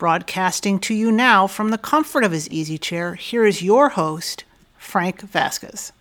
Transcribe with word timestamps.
Broadcasting 0.00 0.78
to 0.78 0.94
you 0.94 1.12
now 1.12 1.46
from 1.46 1.68
the 1.68 1.76
comfort 1.76 2.24
of 2.24 2.32
his 2.32 2.48
easy 2.48 2.78
chair, 2.78 3.16
here 3.16 3.44
is 3.44 3.60
your 3.60 3.90
host, 3.90 4.44
Frank 4.78 5.20
Vasquez. 5.20 5.92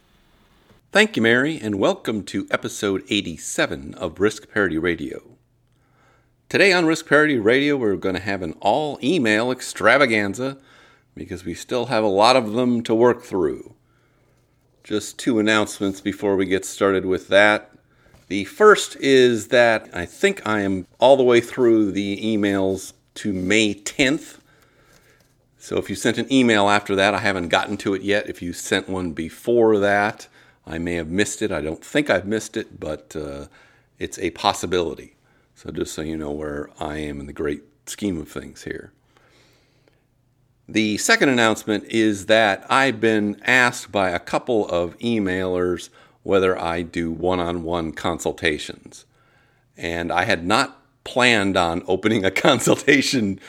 Thank 0.93 1.17
you, 1.17 1.21
Mary, 1.21 1.59
and 1.61 1.75
welcome 1.75 2.23
to 2.23 2.47
episode 2.49 3.03
87 3.09 3.93
of 3.95 4.21
Risk 4.21 4.49
Parity 4.53 4.77
Radio. 4.77 5.35
Today 6.47 6.71
on 6.71 6.85
Risk 6.85 7.09
Parity 7.09 7.37
Radio, 7.39 7.75
we're 7.75 7.97
going 7.97 8.15
to 8.15 8.21
have 8.21 8.41
an 8.41 8.53
all 8.61 8.97
email 9.03 9.51
extravaganza 9.51 10.57
because 11.13 11.43
we 11.43 11.53
still 11.53 11.87
have 11.87 12.05
a 12.05 12.07
lot 12.07 12.37
of 12.37 12.53
them 12.53 12.81
to 12.83 12.95
work 12.95 13.23
through. 13.23 13.73
Just 14.81 15.19
two 15.19 15.39
announcements 15.39 15.99
before 15.99 16.37
we 16.37 16.45
get 16.45 16.63
started 16.63 17.05
with 17.05 17.27
that. 17.27 17.71
The 18.29 18.45
first 18.45 18.95
is 19.01 19.49
that 19.49 19.89
I 19.91 20.05
think 20.05 20.47
I 20.47 20.61
am 20.61 20.87
all 20.99 21.17
the 21.17 21.23
way 21.23 21.41
through 21.41 21.91
the 21.91 22.15
emails 22.23 22.93
to 23.19 23.33
May 23.33 23.73
10th. 23.73 24.37
So 25.57 25.75
if 25.75 25.89
you 25.89 25.95
sent 25.97 26.17
an 26.17 26.31
email 26.31 26.69
after 26.69 26.95
that, 26.95 27.13
I 27.13 27.17
haven't 27.17 27.49
gotten 27.49 27.75
to 27.77 27.93
it 27.93 28.01
yet. 28.01 28.29
If 28.29 28.41
you 28.41 28.53
sent 28.53 28.87
one 28.87 29.11
before 29.11 29.77
that, 29.79 30.29
I 30.65 30.77
may 30.77 30.93
have 30.93 31.09
missed 31.09 31.41
it. 31.41 31.51
I 31.51 31.59
don't 31.59 31.83
think 31.83 32.09
I've 32.09 32.25
missed 32.25 32.55
it, 32.55 32.79
but 32.79 33.13
uh, 33.17 33.47
it's 33.97 34.17
a 34.19 34.29
possibility. 34.29 35.17
So 35.53 35.69
just 35.69 35.93
so 35.93 36.01
you 36.01 36.15
know 36.15 36.31
where 36.31 36.69
I 36.79 36.99
am 36.99 37.19
in 37.19 37.25
the 37.25 37.33
great 37.33 37.63
scheme 37.87 38.17
of 38.21 38.29
things 38.29 38.63
here. 38.63 38.93
The 40.69 40.97
second 40.97 41.27
announcement 41.27 41.83
is 41.89 42.27
that 42.27 42.65
I've 42.69 43.01
been 43.01 43.41
asked 43.43 43.91
by 43.91 44.11
a 44.11 44.19
couple 44.19 44.65
of 44.69 44.97
emailers 44.99 45.89
whether 46.23 46.57
I 46.57 46.83
do 46.83 47.11
one 47.11 47.41
on 47.41 47.63
one 47.63 47.91
consultations. 47.91 49.03
And 49.75 50.09
I 50.09 50.23
had 50.23 50.45
not 50.45 50.78
planned 51.03 51.57
on 51.57 51.83
opening 51.87 52.25
a 52.25 52.31
consultation 52.47 53.39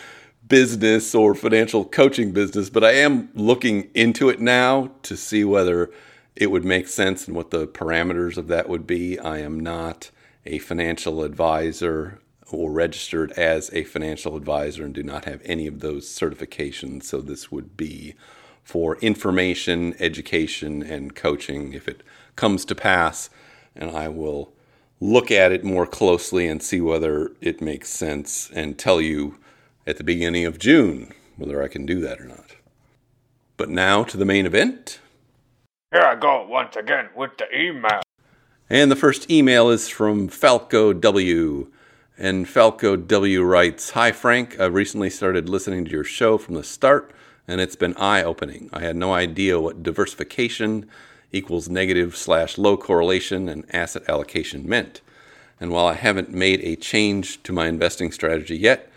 business 0.46 1.14
or 1.14 1.34
financial 1.34 1.84
coaching 1.84 2.32
business, 2.32 2.68
but 2.68 2.84
I 2.84 2.92
am 2.92 3.30
looking 3.34 3.88
into 3.94 4.28
it 4.28 4.40
now 4.40 4.90
to 5.02 5.16
see 5.16 5.44
whether 5.44 5.90
it 6.36 6.50
would 6.50 6.64
make 6.64 6.88
sense 6.88 7.26
and 7.26 7.36
what 7.36 7.50
the 7.50 7.66
parameters 7.66 8.36
of 8.36 8.48
that 8.48 8.68
would 8.68 8.86
be. 8.86 9.18
I 9.18 9.38
am 9.38 9.60
not 9.60 10.10
a 10.44 10.58
financial 10.58 11.22
advisor 11.22 12.20
or 12.50 12.72
registered 12.72 13.30
as 13.32 13.72
a 13.72 13.84
financial 13.84 14.36
advisor 14.36 14.84
and 14.84 14.94
do 14.94 15.02
not 15.02 15.24
have 15.24 15.40
any 15.44 15.66
of 15.66 15.80
those 15.80 16.08
certifications. 16.08 17.04
So 17.04 17.20
this 17.20 17.52
would 17.52 17.76
be 17.76 18.14
for 18.62 18.96
information, 18.98 19.94
education, 19.98 20.82
and 20.82 21.14
coaching 21.14 21.72
if 21.72 21.88
it 21.88 22.02
comes 22.36 22.64
to 22.66 22.74
pass. 22.74 23.30
And 23.76 23.90
I 23.96 24.08
will 24.08 24.52
look 25.00 25.30
at 25.30 25.50
it 25.50 25.64
more 25.64 25.86
closely 25.86 26.46
and 26.46 26.62
see 26.62 26.80
whether 26.80 27.32
it 27.40 27.60
makes 27.60 27.88
sense 27.88 28.50
and 28.54 28.78
tell 28.78 29.00
you 29.00 29.38
at 29.86 29.96
the 29.96 30.04
beginning 30.04 30.44
of 30.44 30.58
June 30.58 31.12
whether 31.36 31.62
I 31.62 31.68
can 31.68 31.86
do 31.86 32.00
that 32.00 32.20
or 32.20 32.26
not. 32.26 32.56
But 33.56 33.70
now 33.70 34.04
to 34.04 34.16
the 34.16 34.26
main 34.26 34.46
event. 34.46 35.00
Here 35.92 36.02
I 36.02 36.14
go 36.14 36.46
once 36.46 36.76
again 36.76 37.08
with 37.16 37.32
the 37.38 37.46
email. 37.54 38.02
And 38.68 38.90
the 38.90 38.96
first 38.96 39.30
email 39.30 39.70
is 39.70 39.88
from 39.88 40.28
Falco 40.28 40.92
W. 40.92 41.72
And 42.16 42.46
Falco 42.46 42.94
W 42.94 43.42
writes 43.42 43.90
Hi, 43.90 44.12
Frank. 44.12 44.60
I 44.60 44.66
recently 44.66 45.10
started 45.10 45.48
listening 45.48 45.86
to 45.86 45.90
your 45.90 46.04
show 46.04 46.38
from 46.38 46.54
the 46.54 46.62
start, 46.62 47.12
and 47.48 47.60
it's 47.60 47.74
been 47.74 47.96
eye 47.96 48.22
opening. 48.22 48.68
I 48.72 48.80
had 48.80 48.96
no 48.96 49.12
idea 49.14 49.58
what 49.58 49.82
diversification 49.82 50.88
equals 51.32 51.68
negative 51.68 52.16
slash 52.16 52.58
low 52.58 52.76
correlation 52.76 53.48
and 53.48 53.64
asset 53.74 54.02
allocation 54.08 54.68
meant. 54.68 55.00
And 55.60 55.70
while 55.70 55.86
I 55.86 55.94
haven't 55.94 56.32
made 56.32 56.60
a 56.60 56.76
change 56.76 57.42
to 57.42 57.52
my 57.52 57.66
investing 57.66 58.12
strategy 58.12 58.56
yet, 58.56 58.90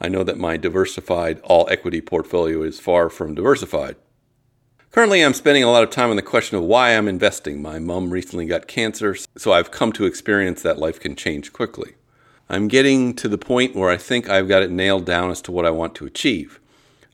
I 0.00 0.08
know 0.08 0.22
that 0.24 0.38
my 0.38 0.56
diversified 0.56 1.40
all 1.40 1.68
equity 1.70 2.00
portfolio 2.00 2.62
is 2.62 2.80
far 2.80 3.08
from 3.08 3.34
diversified. 3.34 3.96
Currently, 4.92 5.22
I'm 5.22 5.34
spending 5.34 5.62
a 5.62 5.70
lot 5.70 5.84
of 5.84 5.90
time 5.90 6.10
on 6.10 6.16
the 6.16 6.22
question 6.22 6.56
of 6.56 6.64
why 6.64 6.96
I'm 6.96 7.06
investing. 7.06 7.62
My 7.62 7.78
mom 7.78 8.10
recently 8.10 8.46
got 8.46 8.66
cancer, 8.66 9.14
so 9.36 9.52
I've 9.52 9.70
come 9.70 9.92
to 9.92 10.04
experience 10.04 10.62
that 10.62 10.78
life 10.78 10.98
can 10.98 11.14
change 11.14 11.52
quickly. 11.52 11.94
I'm 12.48 12.66
getting 12.66 13.14
to 13.14 13.28
the 13.28 13.38
point 13.38 13.76
where 13.76 13.90
I 13.90 13.96
think 13.96 14.28
I've 14.28 14.48
got 14.48 14.64
it 14.64 14.70
nailed 14.72 15.04
down 15.04 15.30
as 15.30 15.40
to 15.42 15.52
what 15.52 15.64
I 15.64 15.70
want 15.70 15.94
to 15.96 16.06
achieve. 16.06 16.58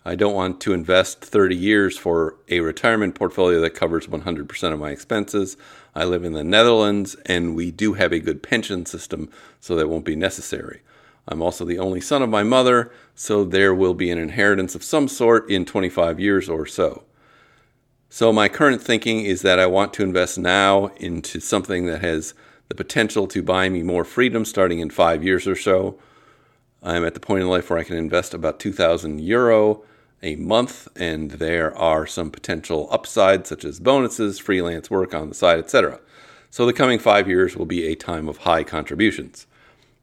I 0.07 0.15
don't 0.15 0.35
want 0.35 0.61
to 0.61 0.73
invest 0.73 1.21
30 1.21 1.57
years 1.57 1.99
for 1.99 2.37
a 2.49 2.61
retirement 2.61 3.17
portfolio 3.17 3.61
that 3.63 3.71
covers 3.71 4.07
100% 4.07 4.73
of 4.73 4.79
my 4.79 4.91
expenses. 4.91 5.57
I 5.97 6.05
live 6.05 6.23
in 6.23 6.33
the 6.33 6.45
Netherlands 6.45 7.17
and 7.27 7.57
we 7.57 7.73
do 7.73 7.95
have 7.95 8.13
a 8.13 8.21
good 8.21 8.41
pension 8.41 8.87
system, 8.87 9.29
so 9.59 9.75
that 9.75 9.89
won't 9.89 10.05
be 10.05 10.15
necessary. 10.15 10.83
I'm 11.27 11.43
also 11.43 11.65
the 11.65 11.81
only 11.81 12.01
son 12.01 12.23
of 12.23 12.31
my 12.31 12.45
mother, 12.45 12.93
so 13.17 13.43
there 13.43 13.75
will 13.75 13.95
be 13.95 14.09
an 14.13 14.19
inheritance 14.19 14.77
of 14.77 14.85
some 14.85 15.09
sort 15.09 15.51
in 15.51 15.65
25 15.65 16.21
years 16.21 16.49
or 16.49 16.67
so. 16.67 17.03
So, 18.09 18.33
my 18.33 18.49
current 18.49 18.81
thinking 18.81 19.25
is 19.25 19.43
that 19.43 19.59
I 19.59 19.67
want 19.67 19.93
to 19.95 20.05
invest 20.05 20.39
now 20.39 20.87
into 20.99 21.41
something 21.41 21.87
that 21.87 22.03
has 22.03 22.33
the 22.69 22.77
potential 22.77 23.27
to 23.27 23.43
buy 23.43 23.69
me 23.69 23.83
more 23.83 24.05
freedom 24.05 24.45
starting 24.45 24.79
in 24.79 24.91
five 24.91 25.25
years 25.25 25.49
or 25.49 25.57
so. 25.57 25.99
I'm 26.81 27.05
at 27.05 27.15
the 27.15 27.21
point 27.21 27.43
in 27.43 27.49
life 27.49 27.69
where 27.69 27.81
I 27.81 27.85
can 27.85 27.97
invest 27.97 28.35
about 28.35 28.61
2,000 28.61 29.21
euro 29.21 29.83
a 30.27 30.35
month, 30.37 30.89
and 30.97 31.31
there 31.31 31.75
are 31.79 32.05
some 32.05 32.33
potential 32.33 32.89
upsides 32.91 33.49
such 33.49 33.65
as 33.65 33.79
bonuses, 33.79 34.41
freelance 34.41 34.91
work 34.91 35.15
on 35.15 35.29
the 35.29 35.35
side, 35.37 35.61
etc. 35.61 36.01
So 36.51 36.67
the 36.67 36.73
coming 36.73 36.99
five 36.99 37.29
years 37.29 37.57
will 37.57 37.65
be 37.65 37.87
a 37.87 37.95
time 37.95 38.29
of 38.29 38.39
high 38.39 38.65
contributions. 38.65 39.47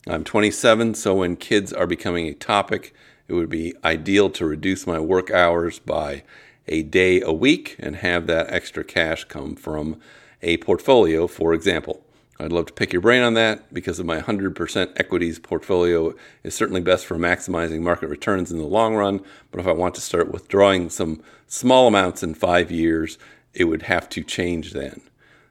I'm 0.07 0.23
27, 0.23 0.95
so 0.95 1.15
when 1.15 1.35
kids 1.35 1.73
are 1.73 1.87
becoming 1.87 2.27
a 2.27 2.33
topic, 2.33 2.95
it 3.27 3.33
would 3.33 3.49
be 3.49 3.73
ideal 3.83 4.29
to 4.31 4.45
reduce 4.45 4.87
my 4.87 4.99
work 4.99 5.29
hours 5.29 5.79
by 5.79 6.23
a 6.69 6.83
day 6.83 7.19
a 7.21 7.33
week 7.33 7.75
and 7.77 7.97
have 7.97 8.25
that 8.27 8.49
extra 8.49 8.85
cash 8.85 9.25
come 9.25 9.55
from 9.55 9.99
a 10.41 10.55
portfolio, 10.57 11.27
for 11.27 11.53
example. 11.53 12.02
I'd 12.43 12.51
love 12.51 12.65
to 12.65 12.73
pick 12.73 12.91
your 12.91 13.01
brain 13.01 13.21
on 13.21 13.35
that 13.35 13.73
because 13.73 13.99
of 13.99 14.05
my 14.05 14.19
100% 14.19 14.99
equities 14.99 15.39
portfolio 15.39 16.13
is 16.43 16.53
certainly 16.53 16.81
best 16.81 17.05
for 17.05 17.15
maximizing 17.15 17.79
market 17.79 18.07
returns 18.07 18.51
in 18.51 18.57
the 18.57 18.65
long 18.65 18.95
run. 18.95 19.21
But 19.49 19.61
if 19.61 19.67
I 19.67 19.71
want 19.71 19.95
to 19.95 20.01
start 20.01 20.29
withdrawing 20.29 20.89
some 20.89 21.23
small 21.47 21.87
amounts 21.87 22.21
in 22.21 22.33
five 22.33 22.69
years, 22.69 23.17
it 23.53 23.63
would 23.65 23.83
have 23.83 24.09
to 24.09 24.23
change 24.23 24.73
then. 24.73 24.99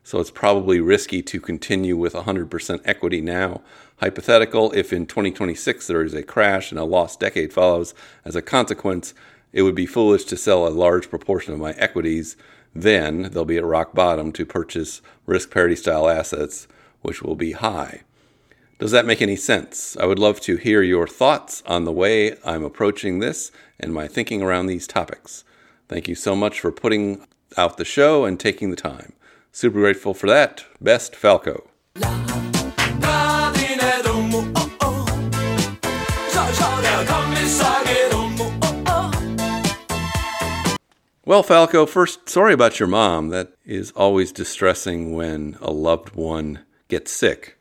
So 0.04 0.20
it's 0.20 0.30
probably 0.30 0.80
risky 0.80 1.22
to 1.22 1.41
continue 1.41 1.97
with 1.97 2.12
100% 2.12 2.82
equity 2.84 3.22
now. 3.22 3.62
Hypothetical, 4.00 4.70
if 4.72 4.92
in 4.92 5.06
2026 5.06 5.86
there 5.86 6.03
is 6.03 6.12
a 6.12 6.22
crash 6.22 6.72
and 6.72 6.78
a 6.78 6.84
lost 6.84 7.20
decade 7.20 7.54
follows 7.54 7.94
as 8.22 8.36
a 8.36 8.42
consequence, 8.42 9.14
it 9.54 9.62
would 9.62 9.74
be 9.74 9.86
foolish 9.86 10.24
to 10.24 10.36
sell 10.36 10.66
a 10.66 10.69
large 10.69 11.09
proportion 11.09 11.54
of 11.54 11.60
my 11.60 11.72
equities. 11.72 12.36
Then 12.74 13.30
they'll 13.32 13.47
be 13.47 13.56
at 13.56 13.64
rock 13.64 13.94
bottom 13.94 14.30
to 14.32 14.44
purchase 14.44 15.00
risk 15.24 15.50
parity 15.50 15.76
style 15.76 16.10
assets 16.10 16.69
which 17.02 17.22
will 17.22 17.36
be 17.36 17.52
high. 17.52 18.02
Does 18.78 18.90
that 18.90 19.06
make 19.06 19.22
any 19.22 19.36
sense? 19.36 19.96
I 19.96 20.06
would 20.06 20.18
love 20.18 20.40
to 20.40 20.56
hear 20.56 20.82
your 20.82 21.06
thoughts 21.06 21.62
on 21.66 21.84
the 21.84 21.92
way 21.92 22.36
I'm 22.44 22.64
approaching 22.64 23.18
this 23.18 23.52
and 23.78 23.94
my 23.94 24.08
thinking 24.08 24.42
around 24.42 24.66
these 24.66 24.88
topics. 24.88 25.44
Thank 25.88 26.09
you 26.09 26.15
so 26.15 26.34
much 26.34 26.59
for 26.59 26.72
putting 26.72 27.27
out 27.56 27.77
the 27.77 27.84
show 27.84 28.24
and 28.24 28.41
taking 28.41 28.71
the 28.71 28.77
time. 28.77 29.12
Super 29.53 29.78
grateful 29.78 30.15
for 30.15 30.27
that. 30.27 30.65
Best 30.80 31.15
Falco. 31.15 31.68
Well, 41.24 41.44
Falco, 41.44 41.86
first, 41.86 42.28
sorry 42.28 42.53
about 42.53 42.80
your 42.80 42.88
mom. 42.88 43.28
That 43.28 43.53
is 43.65 43.92
always 43.92 44.32
distressing 44.32 45.15
when 45.15 45.56
a 45.60 45.71
loved 45.71 46.16
one 46.16 46.65
gets 46.92 47.10
sick. 47.10 47.56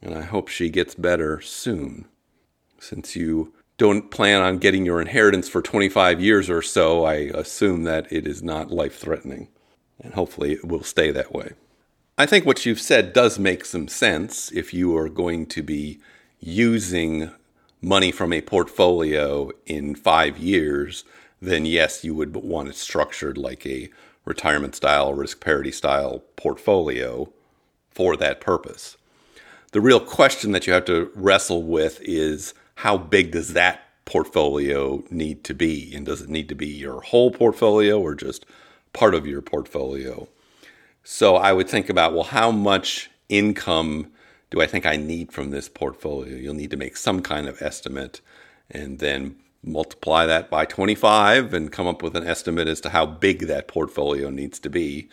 And 0.00 0.14
I 0.14 0.22
hope 0.22 0.46
she 0.46 0.70
gets 0.70 0.94
better 0.94 1.40
soon. 1.40 2.04
Since 2.78 3.16
you 3.16 3.52
don't 3.78 4.12
plan 4.12 4.42
on 4.42 4.58
getting 4.58 4.86
your 4.86 5.00
inheritance 5.00 5.48
for 5.48 5.60
25 5.60 6.20
years 6.20 6.48
or 6.48 6.62
so, 6.62 7.04
I 7.04 7.14
assume 7.34 7.82
that 7.82 8.06
it 8.12 8.28
is 8.28 8.44
not 8.44 8.70
life 8.70 8.96
threatening. 8.96 9.48
And 10.00 10.14
hopefully 10.14 10.52
it 10.52 10.64
will 10.64 10.84
stay 10.84 11.10
that 11.10 11.32
way. 11.32 11.54
I 12.16 12.26
think 12.26 12.46
what 12.46 12.64
you've 12.64 12.80
said 12.80 13.12
does 13.12 13.40
make 13.40 13.64
some 13.64 13.88
sense 13.88 14.52
if 14.52 14.72
you 14.72 14.96
are 14.96 15.08
going 15.08 15.46
to 15.46 15.62
be 15.64 15.98
using 16.38 17.32
money 17.82 18.12
from 18.12 18.32
a 18.32 18.40
portfolio 18.40 19.50
in 19.66 19.96
five 19.96 20.38
years, 20.38 21.02
then 21.42 21.66
yes, 21.66 22.04
you 22.04 22.14
would 22.14 22.36
want 22.36 22.68
it 22.68 22.76
structured 22.76 23.36
like 23.36 23.66
a 23.66 23.90
retirement 24.24 24.76
style, 24.76 25.12
risk 25.12 25.40
parity 25.40 25.72
style 25.72 26.22
portfolio 26.36 27.32
for 27.94 28.16
that 28.16 28.40
purpose. 28.40 28.96
The 29.72 29.80
real 29.80 30.00
question 30.00 30.52
that 30.52 30.66
you 30.66 30.72
have 30.72 30.84
to 30.86 31.10
wrestle 31.14 31.62
with 31.62 31.98
is 32.02 32.54
how 32.76 32.96
big 32.96 33.32
does 33.32 33.52
that 33.54 33.80
portfolio 34.04 35.02
need 35.10 35.44
to 35.44 35.54
be? 35.54 35.94
And 35.94 36.06
does 36.06 36.20
it 36.20 36.28
need 36.28 36.48
to 36.48 36.54
be 36.54 36.66
your 36.66 37.00
whole 37.00 37.30
portfolio 37.30 38.00
or 38.00 38.14
just 38.14 38.46
part 38.92 39.14
of 39.14 39.26
your 39.26 39.42
portfolio? 39.42 40.28
So 41.02 41.36
I 41.36 41.52
would 41.52 41.68
think 41.68 41.88
about, 41.88 42.14
well, 42.14 42.24
how 42.24 42.50
much 42.50 43.10
income 43.28 44.12
do 44.50 44.60
I 44.60 44.66
think 44.66 44.86
I 44.86 44.96
need 44.96 45.32
from 45.32 45.50
this 45.50 45.68
portfolio? 45.68 46.36
You'll 46.36 46.54
need 46.54 46.70
to 46.70 46.76
make 46.76 46.96
some 46.96 47.20
kind 47.20 47.48
of 47.48 47.60
estimate 47.60 48.20
and 48.70 48.98
then 48.98 49.36
multiply 49.62 50.26
that 50.26 50.50
by 50.50 50.64
25 50.64 51.54
and 51.54 51.72
come 51.72 51.86
up 51.86 52.02
with 52.02 52.14
an 52.16 52.26
estimate 52.26 52.68
as 52.68 52.80
to 52.82 52.90
how 52.90 53.06
big 53.06 53.46
that 53.46 53.68
portfolio 53.68 54.30
needs 54.30 54.58
to 54.60 54.70
be. 54.70 55.08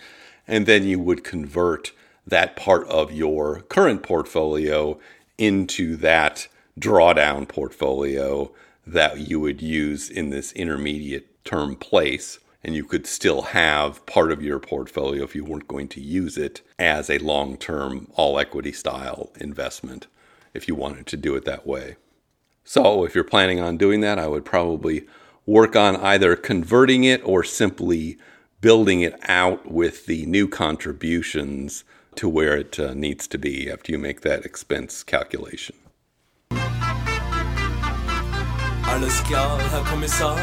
And 0.48 0.66
then 0.66 0.84
you 0.84 1.00
would 1.00 1.24
convert 1.24 1.94
that 2.26 2.56
part 2.56 2.88
of 2.88 3.12
your 3.12 3.62
current 3.62 4.04
portfolio 4.04 5.00
into 5.38 5.96
that 5.98 6.48
drawdown 6.80 7.48
portfolio 7.48 8.52
that 8.86 9.20
you 9.20 9.40
would 9.40 9.62
use 9.62 10.10
in 10.10 10.30
this 10.30 10.52
intermediate 10.54 11.44
term 11.44 11.76
place. 11.76 12.40
And 12.64 12.76
you 12.76 12.84
could 12.84 13.08
still 13.08 13.42
have 13.42 14.06
part 14.06 14.32
of 14.32 14.44
your 14.44 14.60
portfolio 14.60 15.24
if 15.24 15.34
you 15.34 15.44
weren't 15.44 15.68
going 15.68 15.88
to 15.90 16.02
use 16.02 16.38
it 16.38 16.62
as 16.78 17.10
a 17.10 17.18
long 17.18 17.58
term, 17.58 18.08
all 18.14 18.38
equity 18.38 18.72
style 18.72 19.32
investment 19.40 20.06
if 20.54 20.68
you 20.68 20.76
wanted 20.76 21.08
to 21.08 21.18
do 21.18 21.36
it 21.36 21.46
that 21.46 21.66
way. 21.66 21.96
So, 22.64 23.04
if 23.04 23.16
you're 23.16 23.24
planning 23.24 23.60
on 23.60 23.78
doing 23.78 24.02
that, 24.02 24.20
I 24.20 24.28
would 24.28 24.46
probably 24.46 25.08
work 25.46 25.76
on 25.76 25.96
either 25.96 26.36
converting 26.36 27.04
it 27.04 27.22
or 27.24 27.44
simply 27.44 28.18
building 28.62 29.02
it 29.02 29.20
out 29.24 29.72
with 29.72 30.06
the 30.06 30.26
new 30.28 30.48
contributions 30.48 31.84
to 32.16 32.28
where 32.30 32.58
it 32.58 32.80
uh, 32.80 32.94
needs 32.94 33.28
to 33.28 33.38
be 33.38 33.70
after 33.70 33.92
you 33.92 33.98
make 33.98 34.22
that 34.22 34.46
expense 34.46 35.04
calculation. 35.04 35.76
Alles 38.92 39.22
klar, 39.22 39.60
Herr 39.60 39.84
Kommissar. 39.84 40.38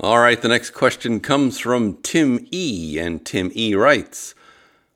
All 0.00 0.18
right, 0.18 0.40
the 0.40 0.48
next 0.48 0.70
question 0.70 1.20
comes 1.20 1.58
from 1.58 1.98
Tim 2.02 2.46
E. 2.50 2.98
And 2.98 3.24
Tim 3.24 3.52
E. 3.54 3.74
writes 3.74 4.34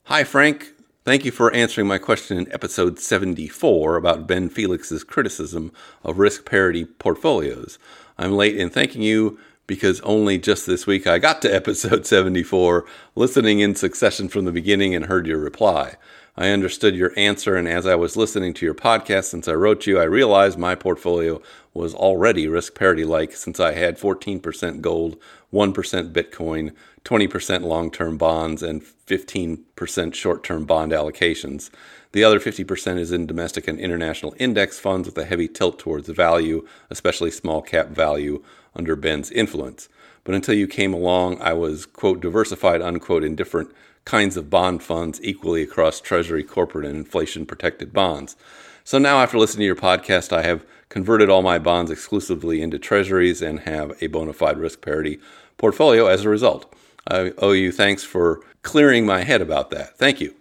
Hi, 0.04 0.24
Frank. 0.24 0.72
Thank 1.04 1.26
you 1.26 1.30
for 1.30 1.52
answering 1.52 1.86
my 1.86 1.98
question 1.98 2.38
in 2.38 2.50
episode 2.50 2.98
74 2.98 3.96
about 3.96 4.26
Ben 4.26 4.48
Felix's 4.48 5.04
criticism 5.04 5.70
of 6.02 6.18
risk 6.18 6.46
parity 6.46 6.86
portfolios. 6.86 7.78
I'm 8.16 8.32
late 8.32 8.56
in 8.56 8.70
thanking 8.70 9.02
you 9.02 9.38
because 9.66 10.00
only 10.00 10.38
just 10.38 10.66
this 10.66 10.86
week 10.86 11.06
I 11.06 11.18
got 11.18 11.42
to 11.42 11.54
episode 11.54 12.06
74, 12.06 12.84
listening 13.14 13.60
in 13.60 13.74
succession 13.74 14.28
from 14.28 14.44
the 14.44 14.52
beginning 14.52 14.94
and 14.94 15.06
heard 15.06 15.26
your 15.26 15.38
reply. 15.38 15.96
I 16.36 16.48
understood 16.48 16.96
your 16.96 17.12
answer, 17.16 17.54
and 17.54 17.68
as 17.68 17.86
I 17.86 17.94
was 17.94 18.16
listening 18.16 18.54
to 18.54 18.66
your 18.66 18.74
podcast 18.74 19.26
since 19.26 19.46
I 19.46 19.52
wrote 19.52 19.86
you, 19.86 20.00
I 20.00 20.04
realized 20.04 20.58
my 20.58 20.74
portfolio 20.74 21.40
was 21.72 21.94
already 21.94 22.48
risk 22.48 22.74
parity 22.74 23.04
like 23.04 23.36
since 23.36 23.60
I 23.60 23.74
had 23.74 23.98
14% 23.98 24.80
gold, 24.80 25.16
1% 25.52 26.12
Bitcoin, 26.12 26.72
20% 27.04 27.62
long 27.62 27.88
term 27.90 28.18
bonds, 28.18 28.64
and 28.64 28.82
15% 28.82 30.14
short 30.14 30.42
term 30.42 30.64
bond 30.64 30.90
allocations. 30.90 31.70
The 32.10 32.24
other 32.24 32.40
50% 32.40 32.98
is 32.98 33.12
in 33.12 33.26
domestic 33.26 33.68
and 33.68 33.78
international 33.78 34.34
index 34.38 34.80
funds 34.80 35.06
with 35.06 35.18
a 35.18 35.24
heavy 35.24 35.46
tilt 35.46 35.78
towards 35.78 36.08
value, 36.08 36.66
especially 36.90 37.30
small 37.30 37.62
cap 37.62 37.88
value, 37.90 38.42
under 38.74 38.96
Ben's 38.96 39.30
influence. 39.30 39.88
But 40.24 40.34
until 40.34 40.54
you 40.54 40.66
came 40.66 40.94
along, 40.94 41.40
I 41.40 41.52
was, 41.52 41.86
quote, 41.86 42.20
diversified, 42.20 42.80
unquote, 42.80 43.24
in 43.24 43.36
different 43.36 43.70
kinds 44.04 44.36
of 44.36 44.50
bond 44.50 44.82
funds 44.82 45.20
equally 45.22 45.62
across 45.62 46.00
Treasury, 46.00 46.42
corporate, 46.42 46.86
and 46.86 46.96
inflation 46.96 47.46
protected 47.46 47.92
bonds. 47.92 48.36
So 48.84 48.98
now, 48.98 49.20
after 49.20 49.38
listening 49.38 49.62
to 49.62 49.66
your 49.66 49.76
podcast, 49.76 50.32
I 50.32 50.42
have 50.42 50.64
converted 50.88 51.30
all 51.30 51.42
my 51.42 51.58
bonds 51.58 51.90
exclusively 51.90 52.60
into 52.62 52.78
Treasuries 52.78 53.42
and 53.42 53.60
have 53.60 53.96
a 54.02 54.08
bona 54.08 54.32
fide 54.32 54.58
risk 54.58 54.82
parity 54.82 55.18
portfolio 55.56 56.06
as 56.06 56.24
a 56.24 56.28
result. 56.28 56.72
I 57.10 57.32
owe 57.38 57.52
you 57.52 57.72
thanks 57.72 58.04
for 58.04 58.40
clearing 58.62 59.06
my 59.06 59.22
head 59.24 59.40
about 59.40 59.70
that. 59.70 59.98
Thank 59.98 60.20
you. 60.20 60.34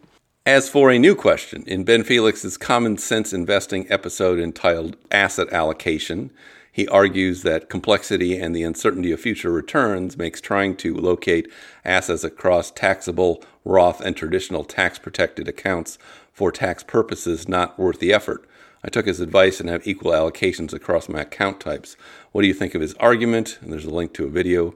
As 0.45 0.67
for 0.67 0.91
a 0.91 0.99
new 0.99 1.15
question, 1.15 1.63
in 1.67 1.85
Ben 1.85 2.03
Felix's 2.03 2.57
Common 2.57 2.97
Sense 2.97 3.31
Investing 3.31 3.89
episode 3.89 4.39
entitled 4.39 4.97
Asset 5.09 5.51
Allocation, 5.53 6.31
he 6.73 6.87
argues 6.87 7.43
that 7.43 7.69
complexity 7.69 8.35
and 8.35 8.55
the 8.55 8.63
uncertainty 8.63 9.11
of 9.11 9.21
future 9.21 9.51
returns 9.51 10.17
makes 10.17 10.41
trying 10.41 10.75
to 10.77 10.97
locate 10.97 11.47
assets 11.85 12.23
across 12.23 12.71
taxable, 12.71 13.43
Roth, 13.63 14.01
and 14.01 14.17
traditional 14.17 14.63
tax 14.63 14.97
protected 14.97 15.47
accounts 15.47 15.99
for 16.31 16.51
tax 16.51 16.81
purposes 16.81 17.47
not 17.47 17.77
worth 17.77 17.99
the 17.99 18.11
effort. 18.11 18.49
I 18.83 18.89
took 18.89 19.05
his 19.05 19.19
advice 19.19 19.59
and 19.59 19.69
have 19.69 19.85
equal 19.85 20.13
allocations 20.13 20.73
across 20.73 21.07
my 21.07 21.21
account 21.21 21.59
types. 21.59 21.95
What 22.31 22.41
do 22.41 22.47
you 22.47 22.55
think 22.55 22.73
of 22.73 22.81
his 22.81 22.95
argument? 22.95 23.59
And 23.61 23.71
there's 23.71 23.85
a 23.85 23.93
link 23.93 24.11
to 24.15 24.25
a 24.25 24.29
video. 24.29 24.73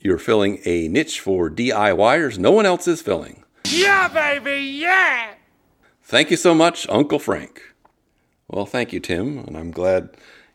You're 0.00 0.18
filling 0.18 0.60
a 0.64 0.86
niche 0.86 1.18
for 1.18 1.50
DIYers 1.50 2.38
no 2.38 2.52
one 2.52 2.64
else 2.64 2.86
is 2.86 3.02
filling. 3.02 3.42
Yeah, 3.68 4.06
baby, 4.06 4.62
yeah! 4.62 5.34
Thank 6.04 6.30
you 6.30 6.36
so 6.36 6.54
much, 6.54 6.88
Uncle 6.88 7.18
Frank. 7.18 7.74
Well, 8.46 8.66
thank 8.66 8.92
you, 8.92 9.00
Tim, 9.00 9.38
and 9.40 9.56
I'm 9.56 9.72
glad 9.72 10.10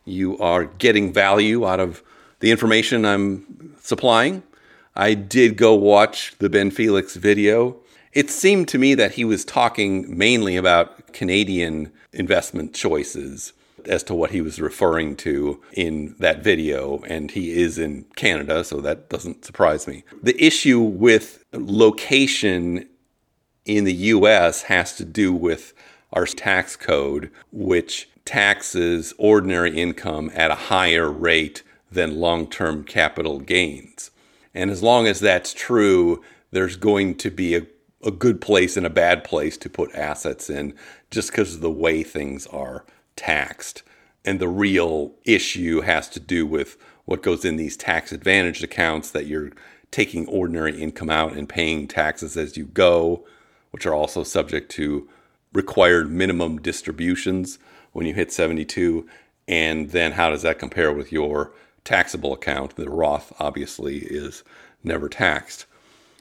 you 0.06 0.38
are 0.38 0.64
getting 0.64 1.12
value 1.12 1.66
out 1.66 1.80
of 1.80 2.02
the 2.40 2.50
information 2.50 3.04
I'm 3.04 3.76
supplying. 3.80 4.42
I 4.94 5.12
did 5.12 5.58
go 5.58 5.74
watch 5.74 6.34
the 6.38 6.48
Ben 6.48 6.70
Felix 6.70 7.16
video. 7.16 7.76
It 8.12 8.30
seemed 8.30 8.68
to 8.68 8.78
me 8.78 8.94
that 8.94 9.12
he 9.12 9.24
was 9.26 9.44
talking 9.44 10.16
mainly 10.16 10.56
about 10.56 11.12
Canadian 11.12 11.92
investment 12.14 12.72
choices 12.72 13.52
as 13.84 14.02
to 14.04 14.14
what 14.14 14.30
he 14.30 14.40
was 14.40 14.60
referring 14.60 15.16
to 15.16 15.62
in 15.72 16.16
that 16.18 16.42
video. 16.42 17.02
And 17.06 17.30
he 17.30 17.52
is 17.52 17.78
in 17.78 18.04
Canada, 18.16 18.64
so 18.64 18.80
that 18.80 19.10
doesn't 19.10 19.44
surprise 19.44 19.86
me. 19.86 20.04
The 20.22 20.42
issue 20.42 20.80
with 20.80 21.44
location 21.52 22.88
in 23.64 23.84
the 23.84 23.94
US 23.94 24.62
has 24.62 24.96
to 24.96 25.04
do 25.04 25.32
with 25.32 25.74
our 26.12 26.26
tax 26.26 26.76
code, 26.76 27.30
which 27.52 28.08
taxes 28.26 29.14
ordinary 29.16 29.80
income 29.80 30.30
at 30.34 30.50
a 30.50 30.56
higher 30.56 31.10
rate 31.10 31.62
than 31.90 32.20
long 32.20 32.46
term 32.48 32.84
capital 32.84 33.40
gains. 33.40 34.10
And 34.54 34.70
as 34.70 34.82
long 34.82 35.06
as 35.06 35.20
that's 35.20 35.54
true, 35.54 36.22
there's 36.50 36.76
going 36.76 37.16
to 37.16 37.30
be 37.30 37.54
a, 37.54 37.66
a 38.02 38.10
good 38.10 38.40
place 38.40 38.76
and 38.76 38.84
a 38.84 38.90
bad 38.90 39.24
place 39.24 39.56
to 39.58 39.70
put 39.70 39.94
assets 39.94 40.50
in 40.50 40.74
just 41.10 41.30
because 41.30 41.54
of 41.54 41.60
the 41.60 41.70
way 41.70 42.02
things 42.02 42.46
are 42.48 42.84
taxed. 43.14 43.82
And 44.24 44.40
the 44.40 44.48
real 44.48 45.14
issue 45.24 45.82
has 45.82 46.08
to 46.10 46.20
do 46.20 46.46
with 46.46 46.76
what 47.04 47.22
goes 47.22 47.44
in 47.44 47.56
these 47.56 47.76
tax 47.76 48.12
advantaged 48.12 48.64
accounts 48.64 49.10
that 49.12 49.26
you're 49.26 49.52
taking 49.90 50.26
ordinary 50.26 50.80
income 50.80 51.10
out 51.10 51.34
and 51.34 51.48
paying 51.48 51.86
taxes 51.86 52.36
as 52.36 52.56
you 52.56 52.64
go, 52.66 53.24
which 53.70 53.86
are 53.86 53.94
also 53.94 54.24
subject 54.24 54.70
to 54.72 55.08
required 55.52 56.10
minimum 56.10 56.58
distributions 56.58 57.58
when 57.96 58.06
you 58.06 58.12
hit 58.12 58.30
72? 58.30 59.08
And 59.48 59.90
then 59.90 60.12
how 60.12 60.28
does 60.28 60.42
that 60.42 60.58
compare 60.58 60.92
with 60.92 61.10
your 61.10 61.52
taxable 61.82 62.34
account? 62.34 62.76
The 62.76 62.90
Roth 62.90 63.32
obviously 63.40 63.98
is 63.98 64.44
never 64.84 65.08
taxed. 65.08 65.64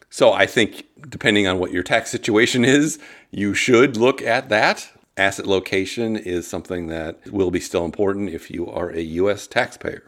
So 0.09 0.31
I 0.31 0.45
think 0.45 0.85
depending 1.09 1.47
on 1.47 1.59
what 1.59 1.73
your 1.73 1.83
tax 1.83 2.09
situation 2.09 2.63
is, 2.63 2.97
you 3.29 3.53
should 3.53 3.97
look 3.97 4.21
at 4.21 4.47
that. 4.47 4.89
Asset 5.17 5.47
location 5.47 6.15
is 6.15 6.47
something 6.47 6.87
that 6.87 7.19
will 7.31 7.51
be 7.51 7.59
still 7.59 7.83
important 7.83 8.29
if 8.29 8.49
you 8.49 8.69
are 8.69 8.89
a 8.89 9.01
U.S. 9.01 9.45
taxpayer. 9.45 10.03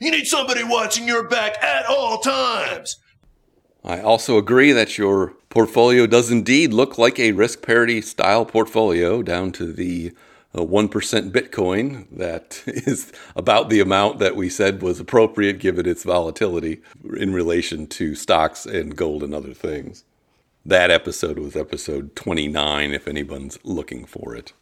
You 0.00 0.12
need 0.12 0.26
somebody 0.26 0.62
watching 0.62 1.08
your 1.08 1.28
back 1.28 1.62
at 1.62 1.86
all 1.86 2.18
times. 2.18 2.98
I 3.84 4.00
also 4.00 4.38
agree 4.38 4.72
that 4.72 4.98
your 4.98 5.34
portfolio 5.48 6.06
does 6.06 6.30
indeed 6.30 6.72
look 6.72 6.98
like 6.98 7.18
a 7.18 7.32
risk 7.32 7.62
parity 7.62 8.00
style 8.00 8.44
portfolio 8.44 9.22
down 9.22 9.52
to 9.52 9.72
the 9.72 10.12
Uh, 10.56 10.60
1% 10.60 11.32
Bitcoin 11.32 12.06
that 12.10 12.62
is 12.66 13.12
about 13.34 13.68
the 13.68 13.80
amount 13.80 14.18
that 14.20 14.36
we 14.36 14.48
said 14.48 14.80
was 14.80 14.98
appropriate 14.98 15.58
given 15.58 15.86
its 15.86 16.02
volatility 16.02 16.80
in 17.16 17.34
relation 17.34 17.86
to 17.86 18.14
stocks 18.14 18.64
and 18.64 18.96
gold 18.96 19.22
and 19.22 19.34
other 19.34 19.52
things. 19.52 20.04
That 20.64 20.90
episode 20.90 21.38
was 21.38 21.54
episode 21.54 22.16
29 22.16 22.92
if 22.92 23.06
anyone's 23.06 23.58
looking 23.64 24.06
for 24.06 24.34
it. 24.34 24.52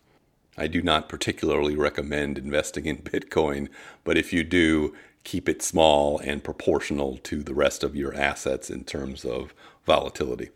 I 0.57 0.67
do 0.67 0.83
not 0.83 1.09
particularly 1.09 1.77
recommend 1.77 2.39
investing 2.39 2.87
in 2.87 2.99
Bitcoin, 2.99 3.69
but 4.03 4.19
if 4.19 4.33
you 4.33 4.45
do, 4.45 4.95
keep 5.23 5.49
it 5.49 5.63
small 5.63 6.19
and 6.19 6.45
proportional 6.45 7.19
to 7.19 7.43
the 7.43 7.55
rest 7.55 7.83
of 7.83 7.97
your 7.97 8.15
assets 8.15 8.69
in 8.69 8.85
terms 8.85 9.25
of 9.25 9.55
volatility. 9.87 10.51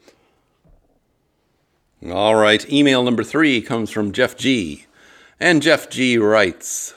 All 2.08 2.36
right, 2.36 2.70
email 2.70 3.02
number 3.02 3.24
three 3.24 3.60
comes 3.60 3.90
from 3.90 4.12
Jeff 4.12 4.36
G. 4.36 4.86
And 5.40 5.62
Jeff 5.62 5.88
G 5.88 6.18
writes 6.18 6.94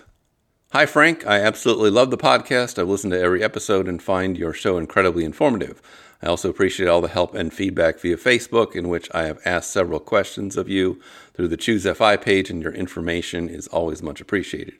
Hi, 0.72 0.88
Frank. 0.88 1.28
I 1.28 1.40
absolutely 1.42 1.92
love 1.92 2.10
the 2.10 2.18
podcast. 2.18 2.80
I've 2.80 2.90
listened 2.90 3.14
to 3.14 3.22
every 3.22 3.44
episode 3.44 3.88
and 3.88 4.02
find 4.02 4.36
your 4.36 4.52
show 4.52 4.80
incredibly 4.80 5.24
informative. 5.24 5.80
I 6.24 6.26
also 6.26 6.50
appreciate 6.50 6.88
all 6.88 7.02
the 7.02 7.08
help 7.08 7.36
and 7.36 7.54
feedback 7.54 8.00
via 8.00 8.18
Facebook, 8.18 8.76
in 8.76 8.90
which 8.90 9.08
I 9.14 9.26
have 9.26 9.40
asked 9.46 9.70
several 9.70 10.00
questions 10.00 10.58
of 10.58 10.68
you 10.68 11.00
through 11.36 11.50
the 11.50 11.58
Choose 11.58 11.86
FI 11.86 12.18
page, 12.18 12.50
and 12.50 12.64
your 12.64 12.74
information 12.74 13.48
is 13.48 13.68
always 13.68 14.02
much 14.02 14.22
appreciated. 14.22 14.74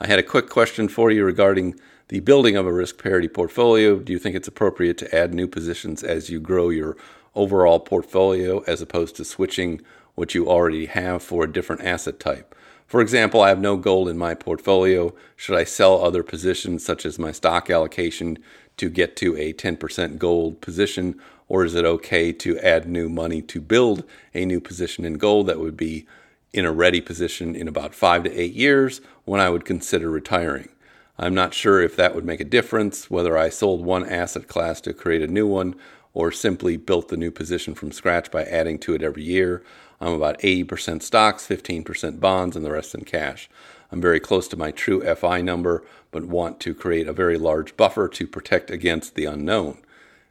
I 0.00 0.06
had 0.06 0.18
a 0.18 0.22
quick 0.22 0.48
question 0.48 0.88
for 0.88 1.10
you 1.10 1.22
regarding 1.22 1.78
the 2.08 2.20
building 2.20 2.56
of 2.56 2.66
a 2.66 2.72
risk 2.72 3.02
parity 3.02 3.28
portfolio. 3.28 3.98
Do 3.98 4.14
you 4.14 4.18
think 4.18 4.36
it's 4.36 4.48
appropriate 4.48 4.96
to 4.98 5.14
add 5.14 5.34
new 5.34 5.46
positions 5.46 6.02
as 6.02 6.30
you 6.30 6.40
grow 6.40 6.70
your 6.70 6.96
overall 7.34 7.78
portfolio 7.78 8.60
as 8.60 8.80
opposed 8.80 9.16
to 9.16 9.24
switching 9.26 9.82
what 10.14 10.34
you 10.34 10.48
already 10.48 10.86
have 10.86 11.22
for 11.22 11.44
a 11.44 11.52
different 11.52 11.82
asset 11.82 12.18
type? 12.18 12.54
For 12.92 13.00
example, 13.00 13.40
I 13.40 13.48
have 13.48 13.58
no 13.58 13.78
gold 13.78 14.10
in 14.10 14.18
my 14.18 14.34
portfolio. 14.34 15.14
Should 15.34 15.56
I 15.56 15.64
sell 15.64 16.04
other 16.04 16.22
positions, 16.22 16.84
such 16.84 17.06
as 17.06 17.18
my 17.18 17.32
stock 17.32 17.70
allocation, 17.70 18.38
to 18.76 18.90
get 18.90 19.16
to 19.16 19.34
a 19.38 19.54
10% 19.54 20.18
gold 20.18 20.60
position? 20.60 21.18
Or 21.48 21.64
is 21.64 21.74
it 21.74 21.86
okay 21.86 22.32
to 22.32 22.58
add 22.58 22.86
new 22.86 23.08
money 23.08 23.40
to 23.40 23.62
build 23.62 24.04
a 24.34 24.44
new 24.44 24.60
position 24.60 25.06
in 25.06 25.14
gold 25.14 25.46
that 25.46 25.58
would 25.58 25.74
be 25.74 26.06
in 26.52 26.66
a 26.66 26.70
ready 26.70 27.00
position 27.00 27.56
in 27.56 27.66
about 27.66 27.94
five 27.94 28.24
to 28.24 28.38
eight 28.38 28.52
years 28.52 29.00
when 29.24 29.40
I 29.40 29.48
would 29.48 29.64
consider 29.64 30.10
retiring? 30.10 30.68
I'm 31.16 31.32
not 31.32 31.54
sure 31.54 31.80
if 31.80 31.96
that 31.96 32.14
would 32.14 32.26
make 32.26 32.40
a 32.40 32.44
difference, 32.44 33.08
whether 33.10 33.38
I 33.38 33.48
sold 33.48 33.82
one 33.82 34.06
asset 34.06 34.48
class 34.48 34.82
to 34.82 34.92
create 34.92 35.22
a 35.22 35.32
new 35.32 35.46
one 35.46 35.76
or 36.12 36.30
simply 36.30 36.76
built 36.76 37.08
the 37.08 37.16
new 37.16 37.30
position 37.30 37.74
from 37.74 37.90
scratch 37.90 38.30
by 38.30 38.44
adding 38.44 38.78
to 38.80 38.94
it 38.94 39.02
every 39.02 39.22
year. 39.22 39.62
I'm 40.02 40.14
about 40.14 40.40
80% 40.40 41.00
stocks, 41.00 41.46
15% 41.46 42.18
bonds, 42.18 42.56
and 42.56 42.64
the 42.64 42.72
rest 42.72 42.92
in 42.92 43.04
cash. 43.04 43.48
I'm 43.92 44.00
very 44.00 44.18
close 44.18 44.48
to 44.48 44.56
my 44.56 44.72
true 44.72 45.00
FI 45.14 45.42
number, 45.42 45.84
but 46.10 46.24
want 46.24 46.58
to 46.60 46.74
create 46.74 47.06
a 47.06 47.12
very 47.12 47.38
large 47.38 47.76
buffer 47.76 48.08
to 48.08 48.26
protect 48.26 48.68
against 48.68 49.14
the 49.14 49.26
unknown. 49.26 49.78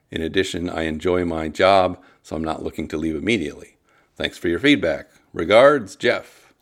In 0.10 0.22
addition, 0.22 0.70
I 0.70 0.84
enjoy 0.84 1.24
my 1.24 1.48
job, 1.48 1.98
so 2.22 2.36
I'm 2.36 2.44
not 2.44 2.64
looking 2.64 2.90
to 2.90 2.98
leave 2.98 3.16
immediately. 3.16 3.78
Thanks 4.18 4.38
for 4.38 4.50
your 4.50 4.60
feedback. 4.60 5.10
Regards, 5.34 5.96
Jeff. 5.96 6.54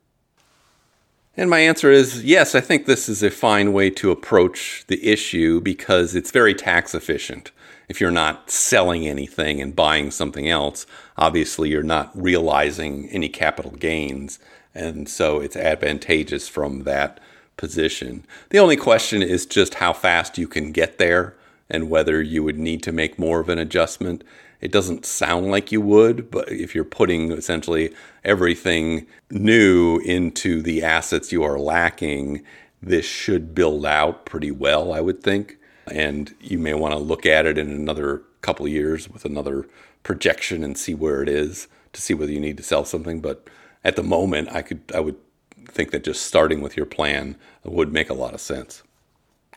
And 1.36 1.50
my 1.50 1.60
answer 1.60 1.90
is 1.90 2.24
yes, 2.24 2.54
I 2.54 2.62
think 2.62 2.86
this 2.86 3.10
is 3.10 3.24
a 3.24 3.32
fine 3.32 3.74
way 3.74 3.90
to 3.92 4.12
approach 4.12 4.84
the 4.88 5.04
issue 5.04 5.62
because 5.62 6.14
it's 6.14 6.30
very 6.30 6.54
tax 6.54 6.94
efficient 6.94 7.52
if 7.90 8.00
you're 8.00 8.12
not 8.12 8.50
selling 8.52 9.08
anything 9.08 9.60
and 9.60 9.76
buying 9.76 10.12
something 10.12 10.48
else, 10.48 10.86
obviously 11.18 11.70
you're 11.70 11.84
not 11.84 12.12
realizing 12.14 13.10
any 13.10 13.28
capital 13.28 13.72
gains. 13.72 14.40
And 14.76 15.10
so 15.10 15.42
it's 15.42 15.58
advantageous 15.58 16.48
from 16.48 16.84
that 16.84 17.20
position. 17.58 18.26
The 18.52 18.60
only 18.60 18.78
question 18.78 19.24
is 19.24 19.46
just 19.46 19.76
how 19.76 19.92
fast 19.92 20.38
you 20.38 20.48
can 20.48 20.72
get 20.72 21.00
there 21.00 21.36
and 21.70 21.90
whether 21.90 22.22
you 22.22 22.44
would 22.44 22.60
need 22.60 22.84
to 22.84 22.92
make 22.92 23.20
more 23.20 23.40
of 23.40 23.50
an 23.50 23.60
adjustment. 23.60 24.24
It 24.62 24.72
doesn't 24.72 25.06
sound 25.06 25.50
like 25.50 25.72
you 25.72 25.82
would, 25.82 26.30
but 26.30 26.52
if 26.52 26.76
you're 26.76 26.84
putting 26.84 27.32
essentially 27.32 27.94
everything 28.24 29.08
new 29.32 30.00
into 30.00 30.62
the 30.62 30.84
assets 30.84 31.32
you 31.32 31.44
are 31.44 31.60
lacking, 31.60 32.44
this 32.82 33.06
should 33.06 33.56
build 33.56 33.86
out 33.86 34.26
pretty 34.26 34.52
well, 34.52 34.94
I 34.94 35.02
would 35.02 35.24
think 35.24 35.59
and 35.92 36.34
you 36.40 36.58
may 36.58 36.74
want 36.74 36.94
to 36.94 37.00
look 37.00 37.26
at 37.26 37.46
it 37.46 37.58
in 37.58 37.70
another 37.70 38.22
couple 38.42 38.68
years 38.68 39.10
with 39.10 39.26
another 39.26 39.68
projection 40.04 40.64
and 40.64 40.78
see 40.78 40.94
where 40.94 41.22
it 41.22 41.30
is 41.30 41.68
to 41.94 42.02
see 42.02 42.14
whether 42.14 42.32
you 42.32 42.40
need 42.40 42.58
to 42.58 42.64
sell 42.64 42.86
something. 42.86 43.20
But 43.22 43.48
at 43.84 43.96
the 43.96 44.04
moment, 44.04 44.50
I 44.52 44.62
could 44.62 44.82
I 44.94 45.00
would 45.00 45.18
think 45.66 45.92
that 45.92 46.04
just 46.04 46.24
starting 46.24 46.62
with 46.62 46.78
your 46.78 46.86
plan 46.86 47.36
would 47.64 47.94
make 47.94 48.10
a 48.10 48.14
lot 48.14 48.34
of 48.34 48.42
sense. 48.42 48.84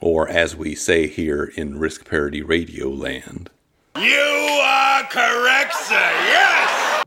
Or 0.00 0.28
as 0.28 0.56
we 0.56 0.74
say 0.74 1.06
here 1.06 1.44
in 1.56 1.78
risk 1.78 2.08
parity 2.08 2.42
radio 2.42 2.88
land, 2.88 3.50
You 3.96 4.60
are 4.64 5.04
correct, 5.04 5.74
sir. 5.74 5.94
Yes! 5.94 7.04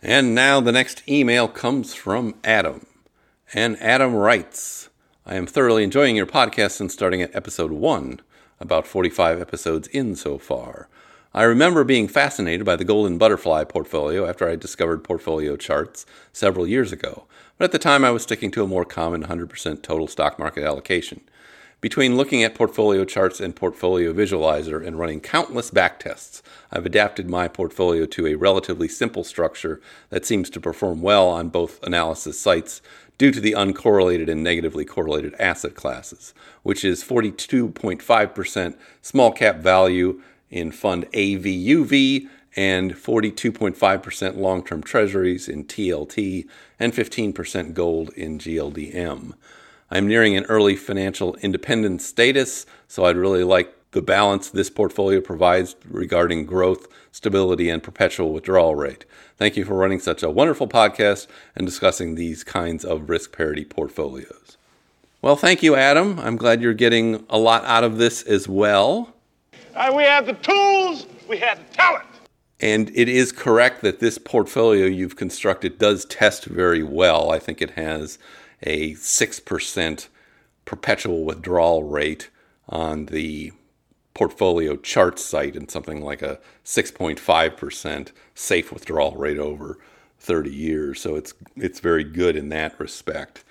And 0.00 0.34
now 0.34 0.60
the 0.60 0.72
next 0.72 1.02
email 1.08 1.48
comes 1.48 1.94
from 1.94 2.34
Adam. 2.44 2.86
And 3.54 3.76
Adam 3.80 4.14
writes 4.14 4.88
I 5.24 5.36
am 5.36 5.46
thoroughly 5.46 5.84
enjoying 5.84 6.16
your 6.16 6.26
podcast 6.26 6.72
since 6.72 6.92
starting 6.92 7.22
at 7.22 7.32
episode 7.32 7.70
1, 7.70 8.20
about 8.58 8.88
45 8.88 9.40
episodes 9.40 9.86
in 9.86 10.16
so 10.16 10.36
far. 10.36 10.88
I 11.32 11.44
remember 11.44 11.84
being 11.84 12.08
fascinated 12.08 12.66
by 12.66 12.74
the 12.74 12.84
golden 12.84 13.18
butterfly 13.18 13.62
portfolio 13.62 14.28
after 14.28 14.48
I 14.48 14.56
discovered 14.56 15.04
portfolio 15.04 15.54
charts 15.54 16.06
several 16.32 16.66
years 16.66 16.90
ago, 16.90 17.26
but 17.56 17.66
at 17.66 17.70
the 17.70 17.78
time 17.78 18.04
I 18.04 18.10
was 18.10 18.24
sticking 18.24 18.50
to 18.50 18.64
a 18.64 18.66
more 18.66 18.84
common 18.84 19.22
100% 19.22 19.82
total 19.82 20.08
stock 20.08 20.40
market 20.40 20.64
allocation. 20.64 21.20
Between 21.82 22.16
looking 22.16 22.44
at 22.44 22.54
portfolio 22.54 23.04
charts 23.04 23.40
and 23.40 23.56
portfolio 23.56 24.12
visualizer 24.12 24.86
and 24.86 25.00
running 25.00 25.20
countless 25.20 25.72
backtests, 25.72 26.40
I've 26.70 26.86
adapted 26.86 27.28
my 27.28 27.48
portfolio 27.48 28.06
to 28.06 28.28
a 28.28 28.36
relatively 28.36 28.86
simple 28.86 29.24
structure 29.24 29.80
that 30.08 30.24
seems 30.24 30.48
to 30.50 30.60
perform 30.60 31.02
well 31.02 31.28
on 31.28 31.48
both 31.48 31.82
analysis 31.82 32.40
sites 32.40 32.82
due 33.18 33.30
to 33.30 33.40
the 33.40 33.52
uncorrelated 33.52 34.30
and 34.30 34.42
negatively 34.42 34.84
correlated 34.84 35.34
asset 35.38 35.74
classes, 35.74 36.34
which 36.62 36.84
is 36.84 37.04
42.5% 37.04 38.76
small 39.00 39.32
cap 39.32 39.56
value 39.56 40.20
in 40.50 40.70
fund 40.70 41.10
AVUV 41.12 42.28
and 42.54 42.94
42.5% 42.94 44.36
long 44.36 44.64
term 44.64 44.82
treasuries 44.82 45.48
in 45.48 45.64
TLT 45.64 46.46
and 46.78 46.92
15% 46.92 47.74
gold 47.74 48.10
in 48.10 48.38
GLDM. 48.38 49.32
I'm 49.90 50.08
nearing 50.08 50.36
an 50.36 50.44
early 50.44 50.76
financial 50.76 51.36
independence 51.36 52.06
status, 52.06 52.66
so 52.88 53.04
I'd 53.04 53.16
really 53.16 53.44
like 53.44 53.74
the 53.92 54.02
balance 54.02 54.50
this 54.50 54.70
portfolio 54.70 55.20
provides 55.20 55.76
regarding 55.88 56.44
growth, 56.44 56.88
stability, 57.12 57.68
and 57.68 57.82
perpetual 57.82 58.32
withdrawal 58.32 58.74
rate. 58.74 59.04
Thank 59.36 59.56
you 59.56 59.64
for 59.64 59.74
running 59.74 60.00
such 60.00 60.22
a 60.22 60.30
wonderful 60.30 60.66
podcast 60.66 61.26
and 61.54 61.66
discussing 61.66 62.14
these 62.14 62.42
kinds 62.42 62.84
of 62.84 63.08
risk 63.08 63.32
parity 63.32 63.64
portfolios. 63.64 64.56
Well, 65.20 65.36
thank 65.36 65.62
you, 65.62 65.76
Adam. 65.76 66.18
I'm 66.18 66.36
glad 66.36 66.60
you're 66.60 66.74
getting 66.74 67.24
a 67.30 67.38
lot 67.38 67.64
out 67.64 67.84
of 67.84 67.98
this 67.98 68.22
as 68.22 68.48
well. 68.48 69.14
Uh, 69.74 69.92
we 69.94 70.02
have 70.02 70.26
the 70.26 70.34
tools, 70.34 71.06
we 71.28 71.38
have 71.38 71.58
the 71.58 71.74
talent. 71.74 72.06
And 72.60 72.90
it 72.94 73.08
is 73.08 73.32
correct 73.32 73.82
that 73.82 74.00
this 74.00 74.18
portfolio 74.18 74.86
you've 74.86 75.16
constructed 75.16 75.78
does 75.78 76.04
test 76.04 76.44
very 76.46 76.82
well. 76.82 77.30
I 77.30 77.38
think 77.38 77.60
it 77.60 77.70
has 77.70 78.18
a 78.62 78.94
6% 78.94 80.08
perpetual 80.64 81.24
withdrawal 81.24 81.82
rate 81.82 82.30
on 82.68 83.06
the 83.06 83.52
portfolio 84.14 84.76
chart 84.76 85.18
site 85.18 85.56
and 85.56 85.70
something 85.70 86.02
like 86.02 86.22
a 86.22 86.38
6.5% 86.64 88.12
safe 88.34 88.72
withdrawal 88.72 89.16
rate 89.16 89.38
over 89.38 89.78
30 90.18 90.50
years. 90.50 91.00
So 91.00 91.16
it's 91.16 91.34
it's 91.56 91.80
very 91.80 92.04
good 92.04 92.36
in 92.36 92.48
that 92.50 92.78
respect. 92.78 93.44